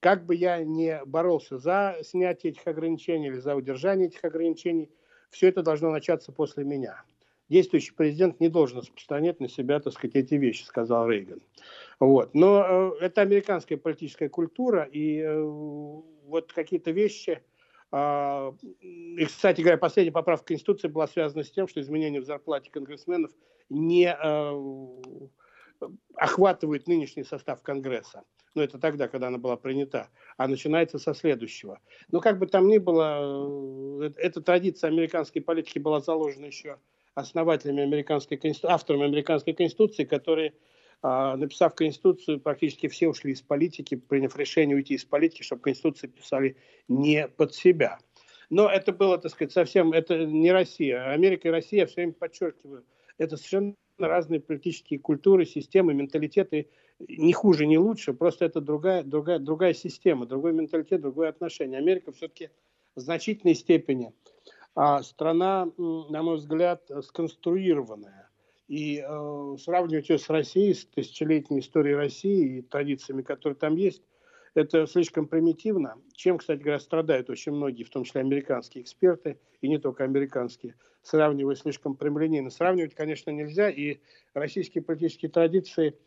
Как 0.01 0.25
бы 0.25 0.35
я 0.35 0.65
не 0.65 1.03
боролся 1.05 1.59
за 1.59 1.99
снятие 2.03 2.53
этих 2.53 2.67
ограничений 2.67 3.27
или 3.27 3.39
за 3.39 3.55
удержание 3.55 4.09
этих 4.09 4.25
ограничений, 4.25 4.91
все 5.31 5.49
это 5.49 5.63
должно 5.63 5.91
начаться 5.91 6.33
после 6.33 6.65
меня. 6.65 7.05
Действующий 7.51 7.93
президент 7.93 8.39
не 8.39 8.49
должен 8.49 8.79
распространять 8.79 9.41
на 9.41 9.49
себя, 9.49 9.81
так 9.81 9.93
сказать, 9.93 10.15
эти 10.15 10.35
вещи, 10.35 10.63
сказал 10.63 11.09
Рейган. 11.09 11.43
Вот. 11.99 12.33
Но 12.33 12.95
э, 13.01 13.05
это 13.05 13.23
американская 13.23 13.77
политическая 13.77 14.29
культура, 14.29 14.85
и 14.85 15.19
э, 15.19 15.43
вот 15.43 16.53
какие-то 16.53 16.93
вещи... 16.93 17.43
Э, 17.91 18.53
и, 18.81 19.25
кстати 19.25 19.63
говоря, 19.63 19.79
последняя 19.79 20.13
поправка 20.13 20.47
Конституции 20.47 20.87
была 20.87 21.09
связана 21.09 21.43
с 21.43 21.51
тем, 21.51 21.67
что 21.67 21.81
изменения 21.81 22.21
в 22.21 22.25
зарплате 22.25 22.71
конгрессменов 22.71 23.33
не 23.69 24.07
э, 24.07 25.89
охватывают 26.15 26.87
нынешний 26.87 27.25
состав 27.25 27.63
Конгресса. 27.63 28.23
Но 28.55 28.63
это 28.63 28.79
тогда, 28.79 29.09
когда 29.09 29.27
она 29.27 29.39
была 29.39 29.57
принята. 29.57 30.09
А 30.37 30.47
начинается 30.47 30.99
со 30.99 31.15
следующего. 31.15 31.81
Но 32.13 32.21
как 32.21 32.39
бы 32.39 32.47
там 32.47 32.69
ни 32.69 32.79
было, 32.79 34.05
э, 34.05 34.11
эта 34.19 34.41
традиция 34.41 34.87
американской 34.87 35.43
политики 35.43 35.81
была 35.81 36.01
заложена 36.01 36.47
еще 36.47 36.79
основателями 37.15 37.83
американской 37.83 38.37
конституции, 38.37 38.73
авторами 38.73 39.05
американской 39.05 39.53
конституции, 39.53 40.05
которые 40.05 40.53
а, 41.03 41.37
написав 41.37 41.75
Конституцию, 41.75 42.41
практически 42.41 42.87
все 42.89 43.09
ушли 43.09 43.33
из 43.33 43.41
политики, 43.41 43.95
приняв 43.95 44.37
решение 44.37 44.77
уйти 44.77 44.95
из 44.95 45.05
политики, 45.05 45.43
чтобы 45.43 45.63
Конституцию 45.63 46.11
писали 46.11 46.57
не 46.89 47.27
под 47.27 47.55
себя. 47.55 47.99
Но 48.51 48.69
это 48.69 48.93
было, 48.93 49.17
так 49.17 49.33
сказать, 49.33 49.53
совсем, 49.53 49.93
это 49.93 50.27
не 50.27 50.53
Россия. 50.53 51.11
Америка 51.11 51.49
и 51.49 51.51
Россия, 51.51 51.87
все 51.87 51.97
время 51.97 52.13
подчеркиваю, 52.13 52.85
это 53.17 53.37
совершенно 53.37 53.75
разные 53.99 54.41
политические 54.41 54.99
культуры, 54.99 55.47
системы, 55.47 55.95
менталитеты, 55.95 56.69
не 56.99 57.33
хуже, 57.33 57.67
не 57.67 57.79
лучше, 57.79 58.13
просто 58.13 58.45
это 58.45 58.61
другая, 58.61 59.03
другая, 59.03 59.39
другая 59.39 59.73
система, 59.73 60.27
другой 60.27 60.53
менталитет, 60.53 61.01
другое 61.01 61.31
отношение. 61.31 61.79
Америка 61.79 62.13
все-таки 62.13 62.51
в 62.95 63.01
значительной 63.01 63.55
степени 63.55 64.13
а 64.75 65.03
страна, 65.03 65.69
на 65.77 66.23
мой 66.23 66.37
взгляд, 66.37 66.91
сконструированная 67.03 68.31
и 68.69 69.05
э, 69.05 69.57
сравнивать 69.59 70.09
ее 70.09 70.19
с 70.19 70.31
Россией, 70.31 70.75
с 70.75 70.87
тысячелетней 70.87 71.59
историей 71.59 71.95
России 71.95 72.59
и 72.59 72.63
традициями, 72.63 73.23
которые 73.23 73.57
там 73.57 73.75
есть, 73.75 74.03
это 74.55 74.87
слишком 74.87 75.27
примитивно, 75.27 75.97
чем, 76.13 76.39
кстати 76.39 76.61
говоря, 76.61 76.79
страдают 76.79 77.31
очень 77.31 77.53
многие, 77.53 77.85
в 77.85 77.91
том 77.91 78.05
числе 78.05 78.21
американские 78.21 78.83
эксперты, 78.83 79.39
и 79.61 79.69
не 79.69 79.79
только 79.79 80.05
американские, 80.05 80.75
сравнивая 81.03 81.55
слишком 81.55 81.97
прямолинейно. 81.97 82.51
Сравнивать, 82.51 82.95
конечно, 82.95 83.31
нельзя, 83.31 83.71
и 83.71 83.99
российские 84.35 84.83
политические 84.83 85.31
традиции– 85.31 85.97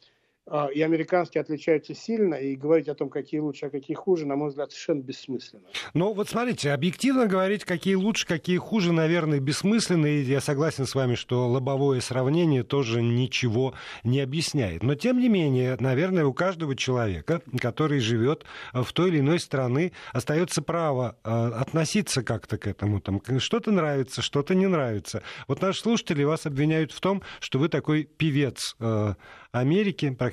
и 0.74 0.82
американские 0.82 1.42
отличаются 1.42 1.94
сильно, 1.96 2.36
и 2.36 2.56
говорить 2.56 2.90
о 2.90 2.96
том, 2.96 3.10
какие 3.10 3.40
лучше, 3.40 3.68
а 3.68 3.70
какие 3.70 3.96
хуже, 3.96 4.26
на 4.26 4.36
мой 4.36 4.50
взгляд, 4.50 4.72
совершенно 4.72 5.02
бессмысленно. 5.02 5.64
Ну, 5.94 6.14
вот 6.14 6.30
смотрите, 6.30 6.72
объективно 6.72 7.28
говорить, 7.28 7.64
какие 7.64 7.96
лучше, 7.96 8.28
какие 8.28 8.58
хуже, 8.58 8.92
наверное, 8.92 9.40
бессмысленно, 9.40 10.06
и 10.06 10.22
я 10.22 10.42
согласен 10.42 10.86
с 10.86 10.96
вами, 10.96 11.16
что 11.16 11.48
лобовое 11.48 12.02
сравнение 12.02 12.64
тоже 12.64 13.02
ничего 13.02 13.74
не 14.04 14.20
объясняет. 14.20 14.84
Но, 14.84 14.96
тем 14.96 15.20
не 15.20 15.30
менее, 15.30 15.78
наверное, 15.80 16.26
у 16.26 16.34
каждого 16.34 16.76
человека, 16.76 17.42
который 17.60 18.00
живет 18.00 18.44
в 18.74 18.92
той 18.92 19.10
или 19.10 19.20
иной 19.20 19.40
стране, 19.40 19.94
остается 20.12 20.62
право 20.62 21.16
э, 21.24 21.30
относиться 21.30 22.22
как-то 22.22 22.58
к 22.58 22.68
этому. 22.68 23.00
Там, 23.00 23.22
что-то 23.40 23.72
нравится, 23.72 24.22
что-то 24.22 24.56
не 24.56 24.68
нравится. 24.68 25.24
Вот 25.48 25.62
наши 25.62 25.80
слушатели 25.80 26.24
вас 26.24 26.46
обвиняют 26.46 26.92
в 26.92 27.00
том, 27.00 27.22
что 27.40 27.60
вы 27.60 27.70
такой 27.70 28.04
певец 28.04 28.76
э, 28.80 29.14
Америки, 29.54 30.10
практически, 30.10 30.33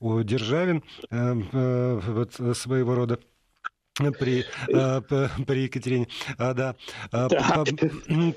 у 0.00 0.22
Державин 0.22 0.82
э, 1.10 1.42
э, 1.52 2.00
вот, 2.06 2.34
своего 2.56 2.94
рода 2.94 3.18
при, 3.96 4.44
э, 4.68 5.00
при 5.46 5.62
Екатерине. 5.62 6.08
А, 6.38 6.54
да. 6.54 6.76
А, 7.10 7.28
по, 7.28 7.64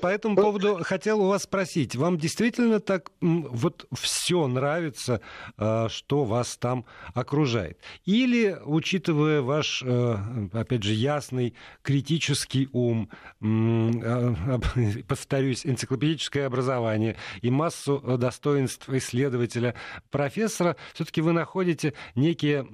по 0.00 0.06
этому 0.06 0.36
поводу 0.36 0.80
хотел 0.82 1.20
у 1.20 1.28
вас 1.28 1.42
спросить. 1.44 1.96
Вам 1.96 2.18
действительно 2.18 2.80
так 2.80 3.10
вот 3.20 3.86
все 3.92 4.46
нравится, 4.46 5.20
а, 5.56 5.88
что 5.88 6.24
вас 6.24 6.56
там 6.56 6.84
окружает? 7.14 7.78
Или, 8.04 8.58
учитывая 8.64 9.42
ваш, 9.42 9.82
э, 9.84 10.16
опять 10.52 10.82
же, 10.82 10.92
ясный 10.94 11.54
критический 11.82 12.68
ум, 12.72 13.10
повторюсь, 15.08 15.66
энциклопедическое 15.66 16.46
образование 16.46 17.16
и 17.42 17.50
массу 17.50 17.98
достоинств 18.18 18.88
исследователя, 18.88 19.74
профессора, 20.10 20.76
все-таки 20.94 21.20
вы 21.20 21.32
находите 21.32 21.94
некие 22.14 22.66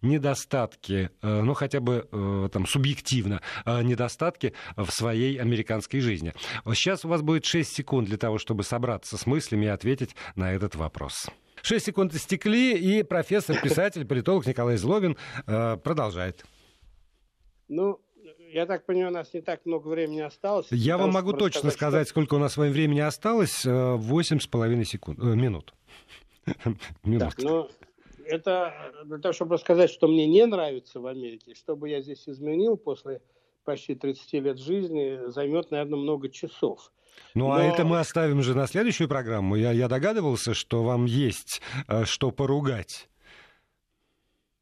недостатки, 0.00 1.10
э, 1.20 1.42
ну, 1.42 1.54
хотя 1.54 1.80
бы 1.80 2.08
там, 2.12 2.66
субъективно 2.66 3.40
э, 3.64 3.82
недостатки 3.82 4.52
в 4.76 4.90
своей 4.90 5.40
американской 5.40 6.00
жизни. 6.00 6.34
Сейчас 6.74 7.04
у 7.04 7.08
вас 7.08 7.22
будет 7.22 7.44
6 7.44 7.72
секунд 7.72 8.08
для 8.08 8.18
того, 8.18 8.38
чтобы 8.38 8.62
собраться 8.62 9.16
с 9.16 9.26
мыслями 9.26 9.66
и 9.66 9.68
ответить 9.68 10.14
на 10.36 10.52
этот 10.52 10.74
вопрос. 10.74 11.28
Шесть 11.62 11.86
секунд 11.86 12.14
истекли, 12.14 12.76
и 12.76 13.02
профессор, 13.02 13.56
писатель, 13.62 14.04
политолог 14.04 14.46
Николай 14.46 14.76
Злобин 14.76 15.16
э, 15.46 15.76
продолжает. 15.76 16.44
Ну, 17.68 18.00
я 18.52 18.66
так 18.66 18.84
понимаю, 18.84 19.10
у 19.10 19.14
нас 19.14 19.32
не 19.32 19.40
так 19.40 19.64
много 19.64 19.88
времени 19.88 20.20
осталось. 20.20 20.66
Я 20.70 20.98
вам 20.98 21.10
могу 21.10 21.32
точно 21.32 21.70
сказать, 21.70 22.06
что... 22.06 22.10
сколько 22.10 22.34
у 22.34 22.38
нас 22.38 22.52
с 22.52 22.56
вами 22.56 22.70
времени 22.70 23.00
осталось. 23.00 23.64
Восемь 23.64 24.40
с 24.40 24.46
половиной 24.46 24.84
секунд, 24.84 25.18
э, 25.20 25.22
минут. 25.22 25.72
минут. 27.02 27.34
Так, 27.36 27.38
ну, 27.38 27.70
это 28.26 28.92
для 29.04 29.18
того, 29.18 29.32
чтобы 29.32 29.54
рассказать, 29.54 29.90
что 29.90 30.08
мне 30.08 30.26
не 30.26 30.46
нравится 30.46 31.00
в 31.00 31.06
Америке, 31.06 31.54
что 31.54 31.76
бы 31.76 31.88
я 31.88 32.00
здесь 32.00 32.28
изменил 32.28 32.76
после 32.76 33.20
почти 33.64 33.94
30 33.94 34.32
лет 34.34 34.58
жизни, 34.58 35.30
займет, 35.30 35.70
наверное, 35.70 35.98
много 35.98 36.28
часов. 36.28 36.92
Ну, 37.34 37.50
а 37.50 37.58
Но... 37.58 37.62
а 37.62 37.64
это 37.64 37.84
мы 37.84 37.98
оставим 37.98 38.42
же 38.42 38.54
на 38.54 38.66
следующую 38.66 39.08
программу. 39.08 39.56
Я, 39.56 39.72
я 39.72 39.88
догадывался, 39.88 40.54
что 40.54 40.82
вам 40.82 41.04
есть 41.04 41.60
э, 41.88 42.04
что 42.04 42.30
поругать. 42.30 43.08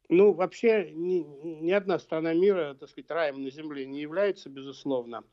Ну, 0.09 0.33
вообще, 0.33 0.91
ни, 0.91 1.25
ни 1.63 1.71
одна 1.71 1.97
страна 1.97 2.33
мира, 2.33 2.75
так 2.77 2.89
сказать, 2.89 3.09
раем 3.09 3.43
на 3.43 3.49
земле 3.49 3.85
не 3.85 4.01
является, 4.01 4.49
безусловно. 4.49 5.23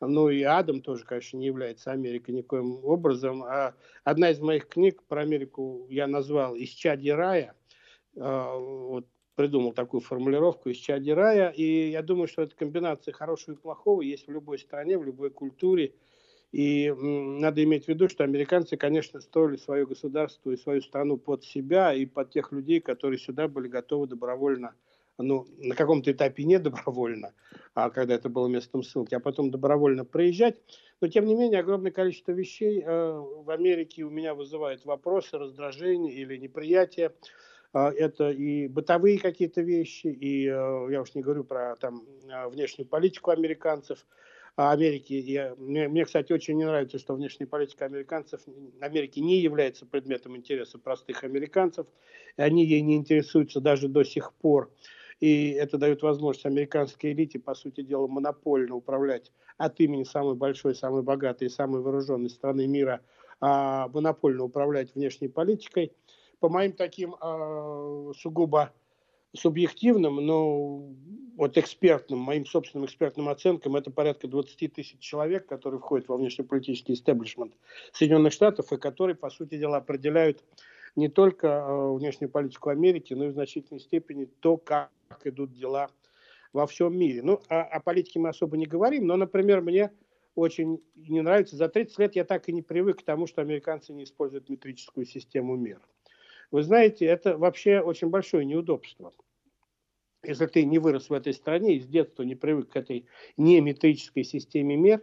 Ну 0.00 0.30
и 0.30 0.42
Адам 0.42 0.80
тоже, 0.80 1.04
конечно, 1.04 1.36
не 1.36 1.46
является 1.46 1.90
Америкой 1.90 2.34
никоим 2.34 2.82
образом. 2.84 3.42
А 3.42 3.74
одна 4.04 4.30
из 4.30 4.40
моих 4.40 4.68
книг 4.68 5.02
про 5.02 5.22
Америку 5.22 5.86
я 5.90 6.06
назвал 6.06 6.56
«Исчадье 6.56 7.14
рая». 7.14 7.54
А, 8.18 8.56
вот, 8.56 9.06
придумал 9.34 9.72
такую 9.72 10.00
формулировку 10.00 10.68
из 10.68 10.76
чади 10.76 11.10
рая, 11.10 11.50
и 11.50 11.90
я 11.90 12.02
думаю, 12.02 12.26
что 12.26 12.42
эта 12.42 12.54
комбинация 12.56 13.12
хорошего 13.12 13.54
и 13.54 13.58
плохого 13.58 14.02
есть 14.02 14.26
в 14.26 14.30
любой 14.30 14.58
стране, 14.58 14.98
в 14.98 15.04
любой 15.04 15.30
культуре, 15.30 15.94
и 16.52 16.92
надо 16.92 17.62
иметь 17.62 17.84
в 17.84 17.88
виду, 17.88 18.08
что 18.08 18.24
американцы, 18.24 18.76
конечно, 18.76 19.20
строили 19.20 19.56
свое 19.56 19.86
государство 19.86 20.50
и 20.50 20.56
свою 20.56 20.80
страну 20.82 21.16
под 21.16 21.44
себя 21.44 21.94
и 21.94 22.06
под 22.06 22.30
тех 22.30 22.50
людей, 22.50 22.80
которые 22.80 23.18
сюда 23.18 23.46
были 23.46 23.68
готовы 23.68 24.08
добровольно, 24.08 24.74
ну, 25.16 25.46
на 25.58 25.76
каком-то 25.76 26.10
этапе 26.10 26.44
не 26.44 26.58
добровольно, 26.58 27.34
а 27.74 27.90
когда 27.90 28.14
это 28.14 28.28
было 28.28 28.48
местом 28.48 28.82
ссылки, 28.82 29.14
а 29.14 29.20
потом 29.20 29.50
добровольно 29.50 30.04
проезжать. 30.04 30.56
Но, 31.00 31.08
тем 31.08 31.24
не 31.26 31.34
менее, 31.34 31.60
огромное 31.60 31.92
количество 31.92 32.32
вещей 32.32 32.82
э, 32.84 33.12
в 33.12 33.48
Америке 33.50 34.02
у 34.02 34.10
меня 34.10 34.34
вызывает 34.34 34.84
вопросы, 34.84 35.38
раздражение 35.38 36.12
или 36.14 36.36
неприятие. 36.36 37.12
А, 37.72 37.92
это 37.92 38.30
и 38.30 38.66
бытовые 38.66 39.18
какие-то 39.18 39.60
вещи, 39.60 40.08
и 40.08 40.46
э, 40.46 40.88
я 40.90 41.02
уж 41.02 41.14
не 41.14 41.22
говорю 41.22 41.44
про 41.44 41.76
там 41.76 42.02
а, 42.28 42.48
внешнюю 42.48 42.88
политику 42.88 43.30
американцев, 43.30 44.04
а 44.56 44.72
Америки. 44.72 45.12
Я, 45.12 45.54
мне, 45.56 45.88
мне, 45.88 46.04
кстати, 46.04 46.32
очень 46.32 46.56
не 46.56 46.64
нравится, 46.64 46.98
что 46.98 47.14
внешняя 47.14 47.46
политика 47.46 47.84
американцев 47.84 48.40
Америки 48.80 49.20
не 49.20 49.38
является 49.38 49.86
предметом 49.86 50.36
интереса 50.36 50.78
простых 50.78 51.22
американцев. 51.22 51.86
И 52.36 52.42
они 52.42 52.66
ей 52.66 52.80
не 52.80 52.96
интересуются 52.96 53.60
даже 53.60 53.88
до 53.88 54.02
сих 54.02 54.32
пор. 54.34 54.72
И 55.20 55.50
это 55.50 55.78
дает 55.78 56.02
возможность 56.02 56.46
американской 56.46 57.12
элите, 57.12 57.38
по 57.38 57.54
сути 57.54 57.82
дела, 57.82 58.08
монопольно 58.08 58.74
управлять 58.74 59.30
от 59.58 59.78
имени 59.78 60.02
самой 60.02 60.34
большой, 60.34 60.74
самой 60.74 61.02
богатой 61.02 61.46
и 61.46 61.50
самой 61.50 61.82
вооруженной 61.82 62.30
страны 62.30 62.66
мира, 62.66 63.00
а 63.40 63.88
монопольно 63.88 64.44
управлять 64.44 64.94
внешней 64.94 65.28
политикой– 65.28 65.92
по 66.40 66.48
моим 66.48 66.72
таким 66.72 67.14
э, 67.14 68.12
сугубо 68.18 68.72
субъективным, 69.32 70.16
но 70.16 70.88
вот 71.36 71.56
экспертным, 71.56 72.18
моим 72.18 72.44
собственным 72.44 72.86
экспертным 72.86 73.28
оценкам, 73.28 73.76
это 73.76 73.90
порядка 73.90 74.26
20 74.26 74.72
тысяч 74.72 74.98
человек, 74.98 75.46
которые 75.46 75.80
входят 75.80 76.08
во 76.08 76.16
внешнеполитический 76.16 76.94
истеблишмент 76.94 77.54
Соединенных 77.92 78.32
Штатов, 78.32 78.72
и 78.72 78.76
которые, 78.76 79.14
по 79.14 79.30
сути 79.30 79.56
дела, 79.56 79.76
определяют 79.76 80.42
не 80.96 81.08
только 81.08 81.46
э, 81.46 81.92
внешнюю 81.94 82.30
политику 82.30 82.70
Америки, 82.70 83.14
но 83.14 83.26
и 83.26 83.28
в 83.28 83.32
значительной 83.32 83.80
степени 83.80 84.24
то, 84.24 84.56
как 84.56 84.90
идут 85.24 85.52
дела 85.52 85.90
во 86.52 86.66
всем 86.66 86.96
мире. 86.96 87.22
Ну, 87.22 87.40
о, 87.48 87.62
о 87.62 87.80
политике 87.80 88.18
мы 88.18 88.30
особо 88.30 88.56
не 88.56 88.66
говорим, 88.66 89.06
но, 89.06 89.16
например, 89.16 89.60
мне 89.60 89.92
очень 90.34 90.82
не 90.96 91.20
нравится. 91.20 91.56
За 91.56 91.68
30 91.68 91.98
лет 91.98 92.16
я 92.16 92.24
так 92.24 92.48
и 92.48 92.52
не 92.52 92.62
привык 92.62 93.00
к 93.00 93.02
тому, 93.02 93.26
что 93.26 93.42
американцы 93.42 93.92
не 93.92 94.04
используют 94.04 94.48
метрическую 94.48 95.06
систему 95.06 95.56
мира. 95.56 95.80
Вы 96.50 96.62
знаете, 96.62 97.06
это 97.06 97.36
вообще 97.36 97.80
очень 97.80 98.08
большое 98.08 98.44
неудобство. 98.44 99.12
Если 100.22 100.46
ты 100.46 100.64
не 100.64 100.78
вырос 100.78 101.08
в 101.08 101.12
этой 101.14 101.32
стране 101.32 101.76
и 101.76 101.80
с 101.80 101.86
детства 101.86 102.22
не 102.22 102.34
привык 102.34 102.70
к 102.70 102.76
этой 102.76 103.06
неметрической 103.36 104.24
системе 104.24 104.76
мер, 104.76 105.02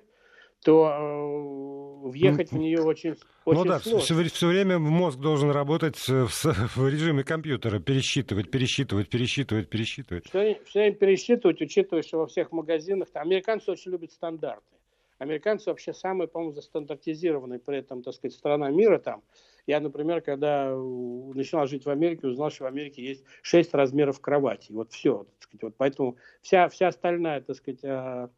то 0.63 0.89
э, 0.89 2.07
въехать 2.09 2.51
в 2.51 2.57
нее 2.57 2.81
очень, 2.81 3.15
очень 3.45 3.59
ну 3.59 3.65
да, 3.65 3.79
сложно. 3.79 3.99
Все, 3.99 4.23
все 4.23 4.47
время 4.47 4.79
мозг 4.79 5.19
должен 5.19 5.49
работать 5.51 5.97
в, 5.97 6.27
в 6.27 6.87
режиме 6.87 7.23
компьютера, 7.23 7.79
пересчитывать, 7.79 8.51
пересчитывать, 8.51 9.09
пересчитывать, 9.09 9.69
пересчитывать. 9.69 10.25
Все, 10.27 10.59
все 10.65 10.79
время 10.79 10.95
пересчитывать, 10.95 11.61
учитывая, 11.61 12.03
что 12.03 12.19
во 12.19 12.27
всех 12.27 12.51
магазинах, 12.51 13.09
там, 13.09 13.23
американцы 13.23 13.71
очень 13.71 13.91
любят 13.91 14.11
стандарты. 14.11 14.76
Американцы 15.19 15.69
вообще 15.69 15.93
самые, 15.93 16.27
по-моему, 16.27 16.53
застандартизированные 16.53 17.59
при 17.59 17.77
этом, 17.79 18.03
так 18.03 18.13
сказать, 18.13 18.35
страна 18.35 18.69
мира 18.69 18.99
там. 18.99 19.23
Я, 19.65 19.79
например, 19.81 20.21
когда 20.21 20.69
начинал 20.73 21.67
жить 21.67 21.85
в 21.85 21.89
Америке, 21.89 22.27
узнал, 22.27 22.49
что 22.51 22.63
в 22.63 22.67
Америке 22.67 23.03
есть 23.03 23.23
шесть 23.41 23.73
размеров 23.73 24.21
кровати. 24.21 24.71
Вот 24.71 24.91
все, 24.93 25.25
так 25.25 25.43
сказать. 25.43 25.63
Вот 25.63 25.75
поэтому 25.77 26.17
вся, 26.41 26.69
вся 26.69 26.87
остальная, 26.87 27.41
так 27.41 27.55
сказать, 27.57 27.83
а, 27.83 28.29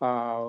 а, 0.00 0.40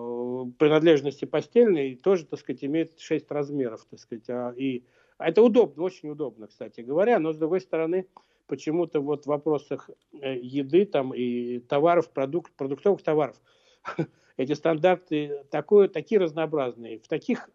принадлежности 0.58 1.26
постельной 1.26 1.96
тоже, 1.96 2.26
так 2.26 2.39
сказать, 2.39 2.63
имеет 2.63 2.98
шесть 3.00 3.30
размеров, 3.30 3.86
так 3.89 4.00
сказать. 4.00 4.30
А, 4.30 4.54
и 4.56 4.86
это 5.17 5.41
удобно, 5.41 5.84
очень 5.84 6.10
удобно, 6.10 6.48
кстати 6.48 6.82
говоря. 6.82 7.20
Но, 7.20 7.34
с 7.34 7.38
другой 7.38 7.60
стороны, 7.60 8.08
почему-то 8.48 9.02
вот 9.02 9.24
в 9.24 9.28
вопросах 9.28 9.89
э, 10.13 10.38
еды 10.38 10.86
там 10.86 11.13
и 11.13 11.60
товаров, 11.60 12.10
продукт, 12.10 12.54
продуктовых 12.54 13.02
товаров, 13.02 13.36
эти 14.41 14.54
стандарты 14.54 15.43
такое, 15.49 15.88
такие 15.88 16.19
разнообразные, 16.19 16.99
в 16.99 17.08
таких 17.08 17.49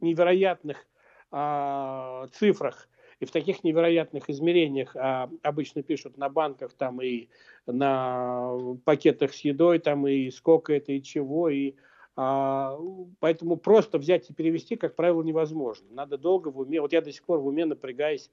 невероятных 0.00 0.86
а, 1.30 2.26
цифрах 2.32 2.88
и 3.20 3.24
в 3.24 3.30
таких 3.30 3.64
невероятных 3.64 4.28
измерениях 4.28 4.96
а, 4.96 5.30
обычно 5.42 5.82
пишут 5.82 6.18
на 6.18 6.28
банках 6.28 6.74
там 6.74 7.00
и 7.00 7.28
на 7.66 8.76
пакетах 8.84 9.32
с 9.32 9.40
едой 9.40 9.78
там 9.78 10.06
и 10.06 10.30
сколько 10.30 10.72
это 10.72 10.92
и 10.92 11.02
чего 11.02 11.48
и 11.48 11.74
а, 12.16 12.78
поэтому 13.20 13.56
просто 13.56 13.98
взять 13.98 14.28
и 14.28 14.34
перевести, 14.34 14.76
как 14.76 14.96
правило, 14.96 15.22
невозможно. 15.22 15.86
Надо 15.90 16.18
долго 16.18 16.48
в 16.48 16.58
уме. 16.58 16.80
Вот 16.80 16.92
я 16.92 17.00
до 17.00 17.10
сих 17.12 17.24
пор 17.24 17.38
в 17.38 17.46
уме 17.46 17.64
напрягаюсь 17.64 18.30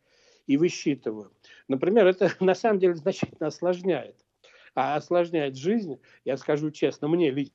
и 0.47 0.57
высчитываю. 0.57 1.31
Например, 1.67 2.07
это 2.07 2.31
на 2.39 2.55
самом 2.55 2.79
деле 2.79 2.95
значительно 2.95 3.47
осложняет. 3.47 4.15
А 4.75 4.95
осложняет 4.95 5.55
жизнь, 5.55 5.99
я 6.25 6.37
скажу 6.37 6.71
честно, 6.71 7.07
мне 7.07 7.31
лично. 7.31 7.53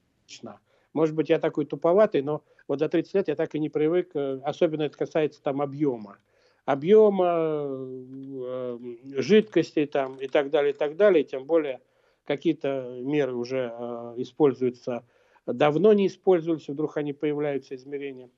Может 0.92 1.14
быть, 1.14 1.28
я 1.28 1.38
такой 1.38 1.66
туповатый, 1.66 2.22
но 2.22 2.42
вот 2.68 2.78
за 2.78 2.88
30 2.88 3.14
лет 3.14 3.28
я 3.28 3.34
так 3.34 3.54
и 3.54 3.58
не 3.58 3.68
привык, 3.68 4.10
э, 4.14 4.40
особенно 4.44 4.82
это 4.82 4.96
касается 4.96 5.42
там 5.42 5.60
объема. 5.60 6.18
Объема, 6.64 7.66
э, 7.66 8.78
жидкостей 9.18 9.86
там 9.86 10.16
и 10.16 10.28
так 10.28 10.50
далее, 10.50 10.72
и 10.72 10.76
так 10.76 10.96
далее. 10.96 11.24
Тем 11.24 11.44
более 11.44 11.80
какие-то 12.24 12.98
меры 13.02 13.34
уже 13.34 13.74
э, 13.76 14.14
используются, 14.18 15.04
давно 15.46 15.92
не 15.92 16.06
использовались, 16.06 16.68
вдруг 16.68 16.96
они 16.96 17.12
появляются, 17.12 17.74
измерения. 17.74 18.30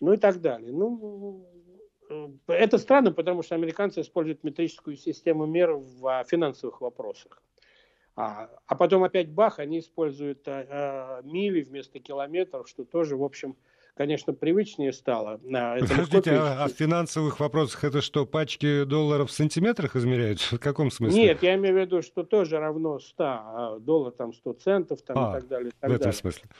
Ну 0.00 0.12
и 0.12 0.16
так 0.16 0.40
далее. 0.40 0.72
Ну, 0.72 1.46
это 2.46 2.76
странно, 2.76 3.12
потому 3.12 3.42
что 3.42 3.54
американцы 3.54 4.00
используют 4.00 4.44
метрическую 4.44 4.96
систему 4.96 5.46
мер 5.46 5.74
в 5.74 6.24
финансовых 6.28 6.80
вопросах. 6.80 7.40
А, 8.14 8.50
а 8.66 8.74
потом 8.74 9.04
опять 9.04 9.30
бах, 9.30 9.58
они 9.58 9.78
используют 9.78 10.46
а, 10.46 10.66
а, 10.68 11.22
мили 11.22 11.62
вместо 11.62 11.98
километров, 11.98 12.68
что 12.68 12.84
тоже, 12.84 13.16
в 13.16 13.24
общем, 13.24 13.56
конечно, 13.94 14.34
привычнее 14.34 14.92
стало. 14.92 15.38
Подождите, 15.38 16.32
а, 16.32 16.64
а 16.64 16.68
в 16.68 16.72
финансовых 16.72 17.40
вопросах 17.40 17.84
это 17.84 18.02
что, 18.02 18.26
пачки 18.26 18.84
долларов 18.84 19.30
в 19.30 19.32
сантиметрах 19.32 19.96
измеряются? 19.96 20.56
В 20.56 20.60
каком 20.60 20.90
смысле? 20.90 21.22
Нет, 21.22 21.42
я 21.42 21.54
имею 21.54 21.74
в 21.74 21.78
виду, 21.78 22.02
что 22.02 22.22
тоже 22.22 22.58
равно 22.58 22.98
100, 22.98 23.24
а 23.24 23.78
доллар 23.80 24.12
там 24.12 24.34
100 24.34 24.52
центов 24.54 25.00
там, 25.02 25.16
а, 25.18 25.30
и 25.30 25.40
так 25.40 25.48
далее. 25.48 25.68
И 25.70 25.72
так 25.80 25.90
в 25.90 25.92
этом 25.94 26.04
далее. 26.04 26.12
смысле? 26.12 26.50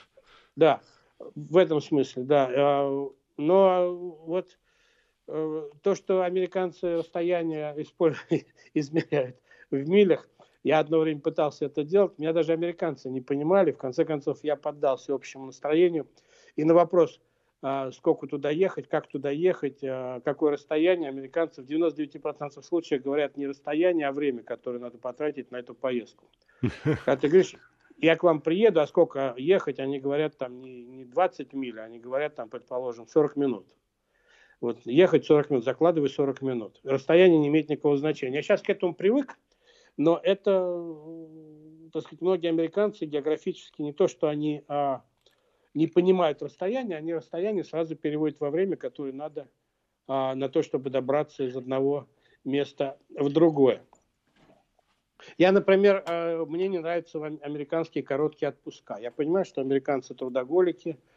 Да, 0.56 0.80
в 1.18 1.56
этом 1.58 1.82
смысле, 1.82 2.22
да. 2.24 2.50
А, 2.50 3.08
но 3.36 3.94
вот 4.24 4.58
э, 5.28 5.68
то, 5.82 5.94
что 5.94 6.22
американцы 6.22 6.96
расстояние 6.96 7.76
измеряют 8.74 9.36
в 9.70 9.88
милях, 9.88 10.28
я 10.62 10.78
одно 10.78 11.00
время 11.00 11.20
пытался 11.20 11.66
это 11.66 11.82
делать, 11.84 12.18
меня 12.18 12.32
даже 12.32 12.52
американцы 12.52 13.10
не 13.10 13.20
понимали. 13.20 13.72
В 13.72 13.78
конце 13.78 14.04
концов, 14.04 14.38
я 14.42 14.56
поддался 14.56 15.14
общему 15.14 15.46
настроению. 15.46 16.06
И 16.56 16.64
на 16.64 16.74
вопрос, 16.74 17.20
а, 17.62 17.90
сколько 17.90 18.26
туда 18.26 18.50
ехать, 18.50 18.88
как 18.88 19.08
туда 19.08 19.30
ехать, 19.30 19.78
а, 19.82 20.20
какое 20.20 20.52
расстояние, 20.52 21.08
американцы 21.08 21.62
в 21.62 21.66
99% 21.66 22.64
случаев 22.64 23.02
говорят 23.02 23.36
не 23.36 23.46
расстояние, 23.46 24.08
а 24.08 24.12
время, 24.12 24.42
которое 24.42 24.78
надо 24.78 24.98
потратить 24.98 25.50
на 25.50 25.56
эту 25.56 25.74
поездку. 25.74 26.28
Когда 26.84 27.16
ты 27.20 27.28
говоришь, 27.28 27.56
я 27.98 28.16
к 28.16 28.22
вам 28.22 28.40
приеду, 28.40 28.80
а 28.80 28.86
сколько 28.86 29.34
ехать, 29.36 29.78
они 29.78 30.00
говорят 30.00 30.36
там 30.36 30.60
не, 30.60 30.84
не 30.84 31.04
20 31.04 31.52
миль, 31.52 31.80
они 31.80 31.98
говорят 31.98 32.34
там, 32.34 32.48
предположим, 32.48 33.06
40 33.06 33.36
минут. 33.36 33.66
Вот 34.60 34.78
ехать 34.84 35.24
40 35.24 35.50
минут, 35.50 35.64
закладывай 35.64 36.08
40 36.08 36.42
минут. 36.42 36.80
Расстояние 36.84 37.38
не 37.38 37.48
имеет 37.48 37.68
никакого 37.68 37.96
значения. 37.96 38.36
Я 38.36 38.42
сейчас 38.42 38.62
к 38.62 38.70
этому 38.70 38.94
привык, 38.94 39.36
но 39.96 40.20
это, 40.22 40.82
так 41.92 42.02
сказать, 42.02 42.20
многие 42.20 42.48
американцы 42.48 43.04
географически 43.04 43.82
не 43.82 43.92
то, 43.92 44.08
что 44.08 44.28
они 44.28 44.64
а, 44.68 45.02
не 45.74 45.86
понимают 45.86 46.42
расстояние, 46.42 46.98
они 46.98 47.14
расстояние 47.14 47.64
сразу 47.64 47.96
переводят 47.96 48.40
во 48.40 48.50
время, 48.50 48.76
которое 48.76 49.12
надо 49.12 49.48
а, 50.06 50.34
на 50.34 50.48
то, 50.48 50.62
чтобы 50.62 50.90
добраться 50.90 51.44
из 51.44 51.56
одного 51.56 52.08
места 52.44 52.98
в 53.10 53.30
другое. 53.32 53.82
Я, 55.38 55.52
например, 55.52 56.02
а, 56.06 56.44
мне 56.46 56.68
не 56.68 56.78
нравятся 56.78 57.24
американские 57.24 58.02
короткие 58.02 58.48
отпуска. 58.48 58.98
Я 58.98 59.10
понимаю, 59.10 59.44
что 59.44 59.60
американцы 59.60 60.14
трудоголики– 60.14 60.98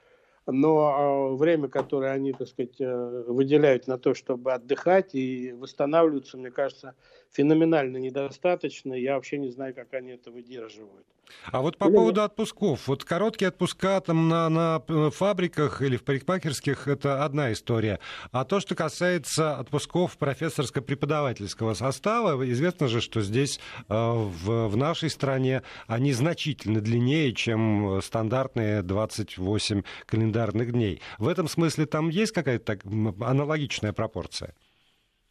но 0.48 0.78
а, 0.78 1.36
время, 1.36 1.68
которое 1.68 2.12
они, 2.12 2.34
так 2.34 2.48
сказать, 2.48 2.80
э, 2.80 3.24
выделяют 3.28 3.88
на 3.88 3.98
то, 3.98 4.14
чтобы 4.14 4.54
отдыхать 4.54 5.16
и 5.16 5.54
восстанавливаться, 5.54 6.38
мне 6.38 6.52
кажется, 6.52 6.96
феноменально 7.32 7.98
недостаточно. 7.98 8.94
Я 8.94 9.16
вообще 9.16 9.38
не 9.38 9.50
знаю, 9.50 9.74
как 9.74 9.94
они 9.94 10.12
это 10.12 10.32
выдерживают. 10.32 11.06
А 11.52 11.62
вот 11.62 11.78
по 11.78 11.86
или 11.86 11.96
поводу 11.96 12.22
отпусков. 12.22 12.88
Вот 12.88 13.04
короткие 13.04 13.50
отпуска 13.50 14.00
там 14.00 14.30
на, 14.30 14.48
на 14.48 14.84
э, 14.88 15.10
фабриках 15.12 15.82
или 15.82 15.98
в 15.98 16.04
парикмахерских– 16.04 16.88
это 16.88 17.26
одна 17.26 17.52
история. 17.52 18.00
А 18.32 18.46
то, 18.46 18.60
что 18.60 18.76
касается 18.76 19.58
отпусков 19.58 20.18
профессорско-преподавательского 20.20 21.74
состава, 21.74 22.48
известно 22.52 22.88
же, 22.88 23.02
что 23.02 23.22
здесь, 23.22 23.60
э, 23.90 23.94
в, 23.94 24.68
в 24.68 24.78
нашей 24.78 25.10
стране, 25.10 25.64
они 25.88 26.14
значительно 26.14 26.80
длиннее, 26.80 27.34
чем 27.34 28.02
стандартные 28.04 28.84
28 28.84 29.82
календарных 30.06 30.35
дней. 30.36 31.02
В 31.18 31.28
этом 31.28 31.48
смысле 31.48 31.86
там 31.86 32.10
есть 32.10 32.32
какая-то 32.32 32.78
аналогичная 33.22 33.94
пропорция? 33.94 34.54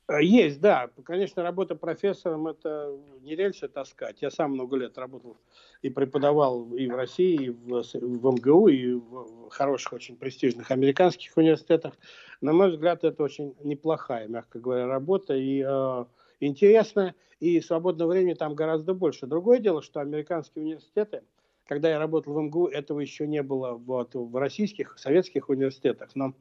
Э, 0.09 0.23
есть, 0.23 0.61
да. 0.61 0.91
Конечно, 1.05 1.43
работа 1.43 1.75
профессором– 1.75 2.47
это 2.49 2.97
не 3.23 3.35
рельсы 3.35 3.69
таскать. 3.69 4.21
Я 4.21 4.31
сам 4.31 4.53
много 4.53 4.77
лет 4.77 4.99
работал 4.99 5.37
и 5.83 5.89
преподавал 5.91 6.75
и 6.75 6.87
в 6.87 6.95
России, 6.95 7.47
и 7.47 7.51
в, 7.51 7.83
в 7.83 8.35
МГУ, 8.35 8.69
и 8.69 8.93
в 8.95 9.49
хороших, 9.51 9.95
очень 9.95 10.17
престижных 10.17 10.71
американских 10.71 11.37
университетах. 11.37 11.95
На 12.41 12.53
мой 12.53 12.71
взгляд, 12.71 13.05
это 13.05 13.23
очень 13.23 13.55
неплохая, 13.63 14.29
мягко 14.29 14.59
говоря, 14.59 14.87
работа. 14.87 15.35
И 15.35 15.65
э, 15.67 16.05
интересная, 16.41 17.15
и 17.41 17.61
свободного 17.61 18.11
времени 18.11 18.35
там 18.35 18.55
гораздо 18.55 18.95
больше. 18.95 19.27
Другое 19.27 19.59
дело, 19.59 19.83
что 19.83 20.01
американские 20.01 20.65
университеты– 20.65 21.23
когда 21.67 21.91
я 21.91 21.99
работал 21.99 22.35
в 22.35 22.41
МГУ, 22.41 22.69
этого 22.69 23.01
еще 23.01 23.27
не 23.27 23.43
было 23.43 23.73
вот, 23.73 24.15
в 24.15 24.37
российских, 24.37 24.99
советских 24.99 25.49
университетах. 25.49 26.11
Но 26.15 26.35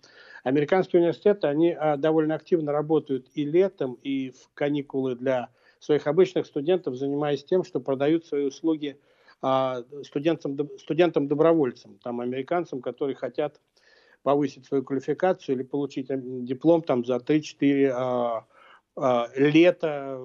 американские 0.43 1.01
университеты, 1.01 1.47
они 1.47 1.71
а, 1.71 1.97
довольно 1.97 2.36
активно 2.36 2.71
работают 2.71 3.28
и 3.34 3.45
летом, 3.45 3.93
и 4.03 4.32
в 4.32 4.49
каникулы 4.53 5.15
для 5.15 5.49
своих 5.80 6.07
обычных 6.07 6.45
студентов, 6.45 6.95
занимаясь 6.95 7.43
тем, 7.43 7.63
что 7.63 7.80
продают 7.80 8.26
свои 8.26 8.45
услуги 8.45 8.99
а, 9.41 9.84
студентам, 10.03 10.57
студентам-добровольцам, 10.78 11.99
там, 12.03 12.21
американцам, 12.21 12.82
которые 12.82 13.15
хотят 13.15 13.59
повысить 14.24 14.65
свою 14.65 14.84
квалификацию 14.84 15.55
или 15.55 15.63
получить 15.63 16.07
диплом 16.45 16.82
там, 16.82 17.05
за 17.05 17.17
3-4 17.17 17.91
а, 17.93 18.45
а, 18.95 19.30
лета, 19.36 20.19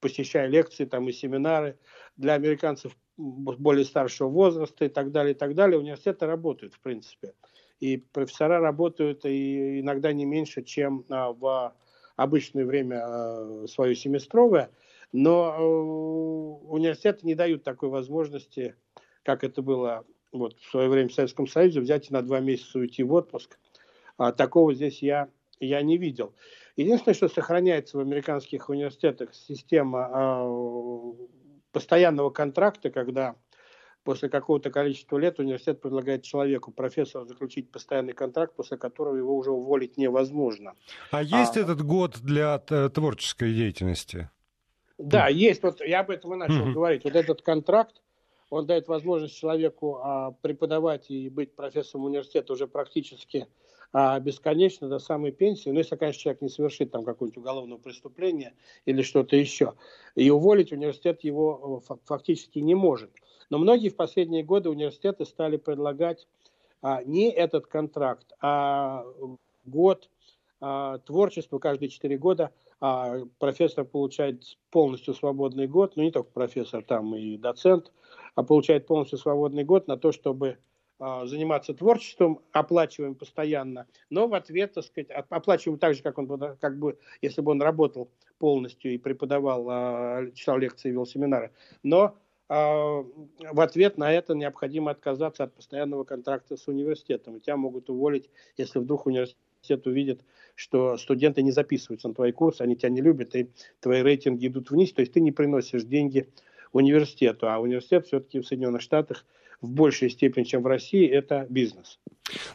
посещая 0.00 0.46
лекции 0.46 0.84
там, 0.84 1.08
и 1.08 1.12
семинары. 1.12 1.78
Для 2.16 2.34
американцев 2.34 2.94
более 3.18 3.84
старшего 3.84 4.28
возраста 4.28 4.84
и 4.84 4.88
так 4.88 5.10
далее, 5.10 5.34
и 5.34 5.36
так 5.36 5.54
далее, 5.54 5.78
университеты 5.78 6.26
работают, 6.26 6.74
в 6.74 6.80
принципе. 6.80 7.34
И 7.80 7.96
профессора 7.96 8.60
работают 8.60 9.24
и 9.24 9.80
иногда 9.80 10.12
не 10.12 10.24
меньше, 10.24 10.62
чем 10.62 11.04
а, 11.08 11.32
в 11.32 11.74
обычное 12.16 12.64
время 12.64 13.00
а, 13.02 13.66
свое 13.68 13.94
семестровое, 13.94 14.70
но 15.12 15.54
а, 15.56 15.62
университеты 16.72 17.26
не 17.26 17.34
дают 17.34 17.64
такой 17.64 17.88
возможности, 17.88 18.74
как 19.22 19.44
это 19.44 19.62
было 19.62 20.04
вот, 20.32 20.58
в 20.60 20.70
свое 20.70 20.88
время 20.88 21.08
в 21.08 21.14
Советском 21.14 21.46
Союзе, 21.46 21.80
взять 21.80 22.10
и 22.10 22.12
на 22.12 22.22
два 22.22 22.40
месяца 22.40 22.78
уйти 22.78 23.02
в 23.02 23.12
отпуск. 23.12 23.58
А, 24.16 24.32
такого 24.32 24.74
здесь 24.74 25.02
я, 25.02 25.28
я 25.60 25.82
не 25.82 25.96
видел. 25.96 26.34
Единственное, 26.76 27.14
что 27.14 27.28
сохраняется 27.28 27.96
в 27.96 28.00
американских 28.00 28.68
университетах, 28.68 29.34
система 29.34 30.08
а, 30.12 31.14
постоянного 31.72 32.30
контракта, 32.30 32.90
когда 32.90 33.36
после 34.04 34.28
какого-то 34.28 34.70
количества 34.70 35.18
лет 35.18 35.38
университет 35.38 35.80
предлагает 35.82 36.22
человеку, 36.22 36.72
профессору, 36.72 37.26
заключить 37.26 37.70
постоянный 37.70 38.14
контракт, 38.14 38.56
после 38.56 38.78
которого 38.78 39.16
его 39.16 39.36
уже 39.36 39.50
уволить 39.50 39.96
невозможно. 39.96 40.74
А 41.10 41.22
есть 41.22 41.56
а, 41.56 41.60
этот 41.60 41.82
год 41.82 42.18
для 42.22 42.58
творческой 42.58 43.52
деятельности? 43.52 44.30
Да, 44.98 45.28
есть. 45.28 45.62
Вот 45.62 45.80
я 45.80 46.00
об 46.00 46.10
этом 46.10 46.34
и 46.34 46.36
начал 46.36 46.68
mm-hmm. 46.68 46.72
говорить. 46.72 47.04
Вот 47.04 47.14
этот 47.14 47.42
контракт, 47.42 48.00
он 48.50 48.66
дает 48.66 48.88
возможность 48.88 49.36
человеку 49.36 50.00
а, 50.02 50.32
преподавать 50.40 51.10
и 51.10 51.28
быть 51.28 51.54
профессором 51.54 52.06
университета 52.06 52.52
уже 52.52 52.66
практически 52.66 53.46
а, 53.92 54.20
бесконечно 54.20 54.88
до 54.88 54.98
самой 54.98 55.32
пенсии, 55.32 55.70
ну, 55.70 55.78
если, 55.78 55.96
конечно, 55.96 56.20
человек 56.20 56.42
не 56.42 56.48
совершит 56.48 56.90
там 56.90 57.04
какое-нибудь 57.04 57.38
уголовное 57.38 57.78
преступление 57.78 58.54
или 58.84 59.02
что-то 59.02 59.36
еще. 59.36 59.74
И 60.14 60.28
уволить 60.30 60.72
университет 60.72 61.24
его 61.24 61.82
э, 61.88 61.94
фактически 62.04 62.58
не 62.58 62.74
может. 62.74 63.10
Но 63.50 63.58
многие 63.58 63.88
в 63.88 63.96
последние 63.96 64.44
годы 64.44 64.68
университеты 64.68 65.24
стали 65.24 65.56
предлагать 65.56 66.26
а, 66.82 67.02
не 67.02 67.30
этот 67.30 67.66
контракт, 67.66 68.32
а 68.40 69.04
год 69.64 70.10
а, 70.60 70.98
творчества 70.98 71.58
каждые 71.58 71.88
четыре 71.88 72.18
года. 72.18 72.52
А, 72.80 73.20
профессор 73.38 73.84
получает 73.84 74.42
полностью 74.70 75.14
свободный 75.14 75.66
год, 75.66 75.96
ну 75.96 76.02
не 76.02 76.10
только 76.10 76.30
профессор, 76.30 76.84
там 76.84 77.14
и 77.16 77.36
доцент, 77.36 77.90
а 78.34 78.42
получает 78.42 78.86
полностью 78.86 79.18
свободный 79.18 79.64
год 79.64 79.88
на 79.88 79.96
то, 79.96 80.12
чтобы 80.12 80.58
заниматься 80.98 81.74
творчеством, 81.74 82.40
оплачиваем 82.52 83.14
постоянно, 83.14 83.86
но 84.10 84.26
в 84.26 84.34
ответ, 84.34 84.74
так 84.74 84.84
сказать, 84.84 85.10
оплачиваем 85.10 85.78
так 85.78 85.94
же, 85.94 86.02
как 86.02 86.18
он, 86.18 86.56
как 86.60 86.78
бы, 86.78 86.98
если 87.22 87.40
бы 87.40 87.52
он 87.52 87.62
работал 87.62 88.10
полностью 88.38 88.94
и 88.94 88.98
преподавал, 88.98 89.66
а, 89.68 90.30
читал 90.34 90.58
лекции, 90.58 90.90
вел 90.90 91.06
семинары. 91.06 91.52
Но 91.82 92.16
а, 92.48 93.04
в 93.52 93.60
ответ 93.60 93.98
на 93.98 94.12
это 94.12 94.34
необходимо 94.34 94.90
отказаться 94.90 95.44
от 95.44 95.54
постоянного 95.54 96.04
контракта 96.04 96.56
с 96.56 96.66
университетом. 96.66 97.36
И 97.36 97.40
тебя 97.40 97.56
могут 97.56 97.90
уволить, 97.90 98.30
если 98.56 98.78
вдруг 98.78 99.06
университет 99.06 99.86
увидит, 99.86 100.24
что 100.54 100.96
студенты 100.96 101.42
не 101.42 101.50
записываются 101.50 102.08
на 102.08 102.14
твои 102.14 102.32
курсы, 102.32 102.62
они 102.62 102.74
тебя 102.76 102.88
не 102.88 103.02
любят, 103.02 103.34
и 103.34 103.50
твои 103.80 104.02
рейтинги 104.02 104.46
идут 104.46 104.70
вниз, 104.70 104.92
то 104.92 105.00
есть 105.00 105.12
ты 105.12 105.20
не 105.20 105.30
приносишь 105.30 105.84
деньги 105.84 106.28
университету, 106.72 107.48
а 107.48 107.58
университет 107.58 108.06
все-таки 108.06 108.40
в 108.40 108.46
Соединенных 108.46 108.82
Штатах 108.82 109.24
в 109.60 109.70
большей 109.70 110.10
степени, 110.10 110.44
чем 110.44 110.62
в 110.62 110.66
России, 110.66 111.08
это 111.08 111.46
бизнес. 111.48 111.98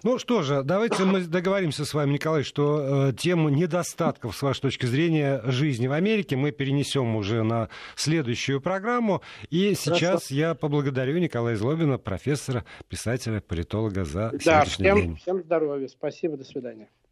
Ну 0.03 0.20
что 0.20 0.43
же, 0.43 0.64
давайте 0.64 1.03
мы 1.03 1.22
договоримся 1.22 1.84
с 1.84 1.93
вами, 1.93 2.14
Николай, 2.14 2.43
что 2.43 3.09
э, 3.09 3.14
тему 3.14 3.49
недостатков, 3.49 4.36
с 4.36 4.41
вашей 4.41 4.61
точки 4.61 4.86
зрения, 4.86 5.41
жизни 5.45 5.88
в 5.88 5.93
Америке 5.93 6.36
мы 6.36 6.51
перенесем 6.51 7.16
уже 7.16 7.43
на 7.43 7.70
следующую 7.95 8.61
программу. 8.61 9.22
И 9.49 9.74
Хорошо. 9.74 9.95
сейчас 9.95 10.32
я 10.32 10.53
поблагодарю 10.53 11.18
Николая 11.18 11.55
Злобина, 11.55 11.97
профессора, 11.97 12.66
писателя, 12.88 13.41
политолога 13.41 14.05
за 14.05 14.32
да, 14.45 14.64
всем, 14.64 14.95
день. 14.95 15.16
Всем 15.18 15.41
здоровья, 15.41 15.88
спасибо, 15.88 16.38
до 16.38 16.43
свидания. 16.43 16.89